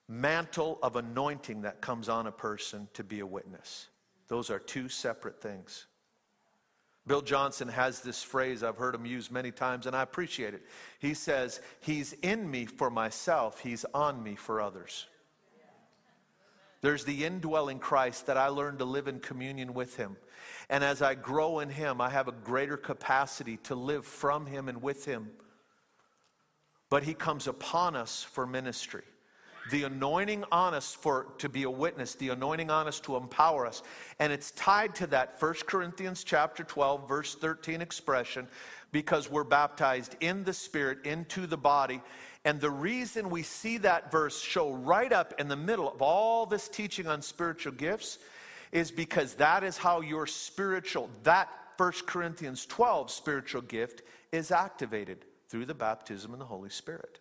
mantle 0.08 0.78
of 0.82 0.96
anointing 0.96 1.62
that 1.62 1.80
comes 1.80 2.08
on 2.08 2.26
a 2.26 2.32
person 2.32 2.88
to 2.94 3.04
be 3.04 3.20
a 3.20 3.26
witness. 3.26 3.86
Those 4.28 4.50
are 4.50 4.58
two 4.58 4.88
separate 4.88 5.40
things. 5.40 5.86
Bill 7.06 7.22
Johnson 7.22 7.68
has 7.68 8.00
this 8.00 8.22
phrase 8.22 8.62
I've 8.62 8.76
heard 8.76 8.94
him 8.94 9.06
use 9.06 9.30
many 9.30 9.50
times, 9.50 9.86
and 9.86 9.96
I 9.96 10.02
appreciate 10.02 10.54
it. 10.54 10.62
He 10.98 11.14
says, 11.14 11.60
He's 11.80 12.12
in 12.14 12.50
me 12.50 12.66
for 12.66 12.90
myself, 12.90 13.60
He's 13.60 13.84
on 13.94 14.22
me 14.22 14.34
for 14.34 14.60
others. 14.60 15.06
There's 16.82 17.04
the 17.04 17.24
indwelling 17.24 17.78
Christ 17.78 18.26
that 18.26 18.36
I 18.36 18.48
learned 18.48 18.78
to 18.78 18.84
live 18.84 19.06
in 19.06 19.20
communion 19.20 19.74
with 19.74 19.96
Him. 19.96 20.16
And 20.68 20.82
as 20.82 21.02
I 21.02 21.14
grow 21.14 21.58
in 21.60 21.68
Him, 21.68 22.00
I 22.00 22.10
have 22.10 22.28
a 22.28 22.32
greater 22.32 22.76
capacity 22.76 23.58
to 23.64 23.74
live 23.74 24.06
from 24.06 24.46
Him 24.46 24.68
and 24.68 24.82
with 24.82 25.04
Him. 25.04 25.30
But 26.88 27.02
He 27.02 27.14
comes 27.14 27.46
upon 27.46 27.96
us 27.96 28.22
for 28.22 28.46
ministry 28.46 29.04
the 29.70 29.84
anointing 29.84 30.44
on 30.52 30.74
us 30.74 30.94
for 30.94 31.28
to 31.38 31.48
be 31.48 31.62
a 31.62 31.70
witness 31.70 32.14
the 32.16 32.30
anointing 32.30 32.70
on 32.70 32.88
us 32.88 33.00
to 33.00 33.16
empower 33.16 33.66
us. 33.66 33.82
And 34.18 34.32
it's 34.32 34.50
tied 34.52 34.94
to 34.96 35.06
that 35.08 35.36
1 35.40 35.54
corinthians 35.66 36.24
chapter 36.24 36.64
12 36.64 37.08
verse 37.08 37.34
13 37.34 37.80
expression 37.80 38.48
because 38.92 39.30
we're 39.30 39.44
baptized 39.44 40.16
in 40.20 40.44
the 40.44 40.52
spirit 40.52 40.98
into 41.04 41.46
the 41.46 41.56
body. 41.56 42.00
And 42.44 42.60
the 42.60 42.70
reason 42.70 43.30
we 43.30 43.42
see 43.42 43.78
that 43.78 44.10
verse 44.10 44.40
show 44.40 44.72
right 44.72 45.12
up 45.12 45.34
in 45.38 45.48
the 45.48 45.56
middle 45.56 45.90
of 45.90 46.02
all 46.02 46.46
this 46.46 46.68
teaching 46.68 47.06
on 47.06 47.22
spiritual 47.22 47.72
gifts 47.72 48.18
is 48.72 48.90
because 48.90 49.34
that 49.34 49.62
is 49.62 49.76
how 49.76 50.00
your 50.00 50.26
spiritual 50.26 51.10
that 51.22 51.48
1 51.76 51.92
corinthians 52.06 52.66
12 52.66 53.10
spiritual 53.10 53.62
gift 53.62 54.02
is 54.32 54.50
activated 54.50 55.24
through 55.48 55.66
the 55.66 55.74
baptism 55.74 56.32
in 56.32 56.38
the 56.38 56.44
holy 56.44 56.70
spirit 56.70 57.20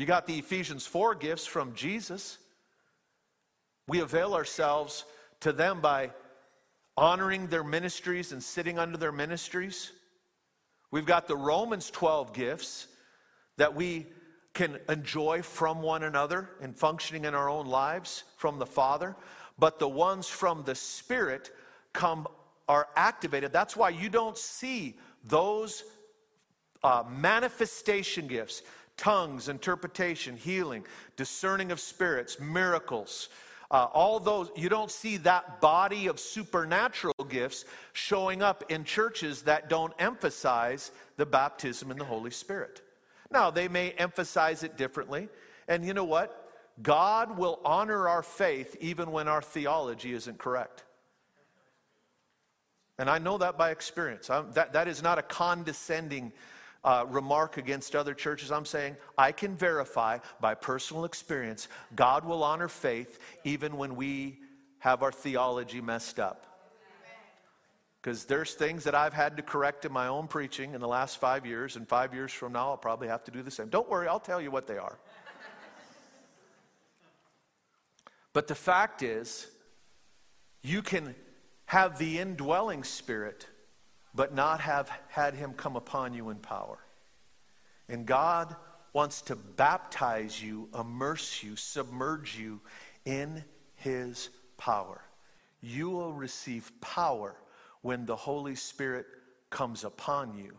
you 0.00 0.06
got 0.06 0.26
the 0.26 0.38
Ephesians 0.38 0.86
4 0.86 1.14
gifts 1.14 1.44
from 1.44 1.74
Jesus. 1.74 2.38
We 3.86 4.00
avail 4.00 4.32
ourselves 4.32 5.04
to 5.40 5.52
them 5.52 5.82
by 5.82 6.12
honoring 6.96 7.48
their 7.48 7.62
ministries 7.62 8.32
and 8.32 8.42
sitting 8.42 8.78
under 8.78 8.96
their 8.96 9.12
ministries. 9.12 9.92
We've 10.90 11.04
got 11.04 11.28
the 11.28 11.36
Romans 11.36 11.90
12 11.90 12.32
gifts 12.32 12.86
that 13.58 13.74
we 13.74 14.06
can 14.54 14.78
enjoy 14.88 15.42
from 15.42 15.82
one 15.82 16.02
another 16.02 16.48
and 16.62 16.74
functioning 16.74 17.26
in 17.26 17.34
our 17.34 17.50
own 17.50 17.66
lives 17.66 18.24
from 18.38 18.58
the 18.58 18.64
Father. 18.64 19.14
But 19.58 19.78
the 19.78 19.88
ones 19.88 20.26
from 20.28 20.62
the 20.64 20.76
Spirit 20.76 21.50
come 21.92 22.26
are 22.70 22.88
activated. 22.96 23.52
That's 23.52 23.76
why 23.76 23.90
you 23.90 24.08
don't 24.08 24.38
see 24.38 24.96
those 25.24 25.84
uh, 26.82 27.04
manifestation 27.06 28.26
gifts 28.26 28.62
tongues, 29.00 29.48
interpretation, 29.48 30.36
healing, 30.36 30.84
discerning 31.16 31.72
of 31.72 31.80
spirits, 31.80 32.38
miracles. 32.38 33.30
Uh, 33.70 33.86
all 33.94 34.20
those, 34.20 34.50
you 34.54 34.68
don't 34.68 34.90
see 34.90 35.16
that 35.16 35.60
body 35.60 36.06
of 36.06 36.20
supernatural 36.20 37.14
gifts 37.28 37.64
showing 37.94 38.42
up 38.42 38.62
in 38.68 38.84
churches 38.84 39.42
that 39.42 39.70
don't 39.70 39.94
emphasize 39.98 40.90
the 41.16 41.24
baptism 41.24 41.90
in 41.90 41.96
the 41.96 42.04
Holy 42.04 42.30
Spirit. 42.30 42.82
Now, 43.30 43.50
they 43.50 43.68
may 43.68 43.92
emphasize 43.92 44.62
it 44.64 44.76
differently. 44.76 45.28
And 45.66 45.84
you 45.84 45.94
know 45.94 46.04
what? 46.04 46.52
God 46.82 47.38
will 47.38 47.58
honor 47.64 48.06
our 48.06 48.22
faith 48.22 48.76
even 48.80 49.12
when 49.12 49.28
our 49.28 49.40
theology 49.40 50.12
isn't 50.12 50.38
correct. 50.38 50.84
And 52.98 53.08
I 53.08 53.16
know 53.16 53.38
that 53.38 53.56
by 53.56 53.70
experience. 53.70 54.28
I'm, 54.28 54.52
that, 54.52 54.74
that 54.74 54.88
is 54.88 55.02
not 55.02 55.18
a 55.18 55.22
condescending 55.22 56.32
uh, 56.84 57.04
remark 57.08 57.56
against 57.56 57.94
other 57.94 58.14
churches. 58.14 58.50
I'm 58.50 58.64
saying 58.64 58.96
I 59.18 59.32
can 59.32 59.56
verify 59.56 60.18
by 60.40 60.54
personal 60.54 61.04
experience 61.04 61.68
God 61.94 62.24
will 62.24 62.42
honor 62.42 62.68
faith 62.68 63.18
even 63.44 63.76
when 63.76 63.96
we 63.96 64.38
have 64.78 65.02
our 65.02 65.12
theology 65.12 65.80
messed 65.80 66.18
up. 66.18 66.46
Because 68.00 68.24
there's 68.24 68.54
things 68.54 68.84
that 68.84 68.94
I've 68.94 69.12
had 69.12 69.36
to 69.36 69.42
correct 69.42 69.84
in 69.84 69.92
my 69.92 70.06
own 70.06 70.26
preaching 70.26 70.72
in 70.72 70.80
the 70.80 70.88
last 70.88 71.18
five 71.18 71.44
years, 71.44 71.76
and 71.76 71.86
five 71.86 72.14
years 72.14 72.32
from 72.32 72.54
now, 72.54 72.70
I'll 72.70 72.78
probably 72.78 73.08
have 73.08 73.24
to 73.24 73.30
do 73.30 73.42
the 73.42 73.50
same. 73.50 73.68
Don't 73.68 73.90
worry, 73.90 74.08
I'll 74.08 74.18
tell 74.18 74.40
you 74.40 74.50
what 74.50 74.66
they 74.66 74.78
are. 74.78 74.98
but 78.32 78.48
the 78.48 78.54
fact 78.54 79.02
is, 79.02 79.48
you 80.62 80.80
can 80.80 81.14
have 81.66 81.98
the 81.98 82.18
indwelling 82.18 82.84
spirit 82.84 83.46
but 84.14 84.34
not 84.34 84.60
have 84.60 84.90
had 85.08 85.34
him 85.34 85.52
come 85.52 85.76
upon 85.76 86.14
you 86.14 86.30
in 86.30 86.36
power. 86.36 86.78
And 87.88 88.06
God 88.06 88.54
wants 88.92 89.22
to 89.22 89.36
baptize 89.36 90.42
you, 90.42 90.68
immerse 90.78 91.42
you, 91.42 91.56
submerge 91.56 92.36
you 92.38 92.60
in 93.04 93.44
his 93.76 94.30
power. 94.56 95.00
You 95.60 95.90
will 95.90 96.12
receive 96.12 96.72
power 96.80 97.36
when 97.82 98.06
the 98.06 98.16
Holy 98.16 98.54
Spirit 98.54 99.06
comes 99.50 99.84
upon 99.84 100.36
you, 100.36 100.56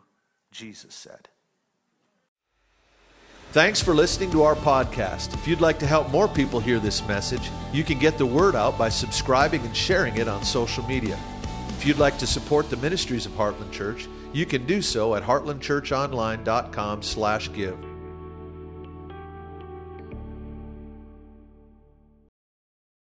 Jesus 0.51 0.93
said. 0.93 1.29
Thanks 3.51 3.81
for 3.81 3.93
listening 3.93 4.31
to 4.31 4.43
our 4.43 4.55
podcast. 4.55 5.33
If 5.33 5.45
you'd 5.45 5.59
like 5.59 5.77
to 5.79 5.85
help 5.85 6.09
more 6.09 6.29
people 6.29 6.61
hear 6.61 6.79
this 6.79 7.05
message, 7.05 7.51
you 7.73 7.83
can 7.83 7.99
get 7.99 8.17
the 8.17 8.25
word 8.25 8.55
out 8.55 8.77
by 8.77 8.87
subscribing 8.87 9.61
and 9.61 9.75
sharing 9.75 10.15
it 10.15 10.29
on 10.29 10.41
social 10.43 10.85
media. 10.85 11.19
If 11.81 11.87
you'd 11.87 11.97
like 11.97 12.19
to 12.19 12.27
support 12.27 12.69
the 12.69 12.77
ministries 12.77 13.25
of 13.25 13.31
Heartland 13.31 13.71
Church, 13.71 14.07
you 14.33 14.45
can 14.45 14.67
do 14.67 14.83
so 14.83 15.15
at 15.15 15.23
heartlandchurchonline.com/give. 15.23 17.90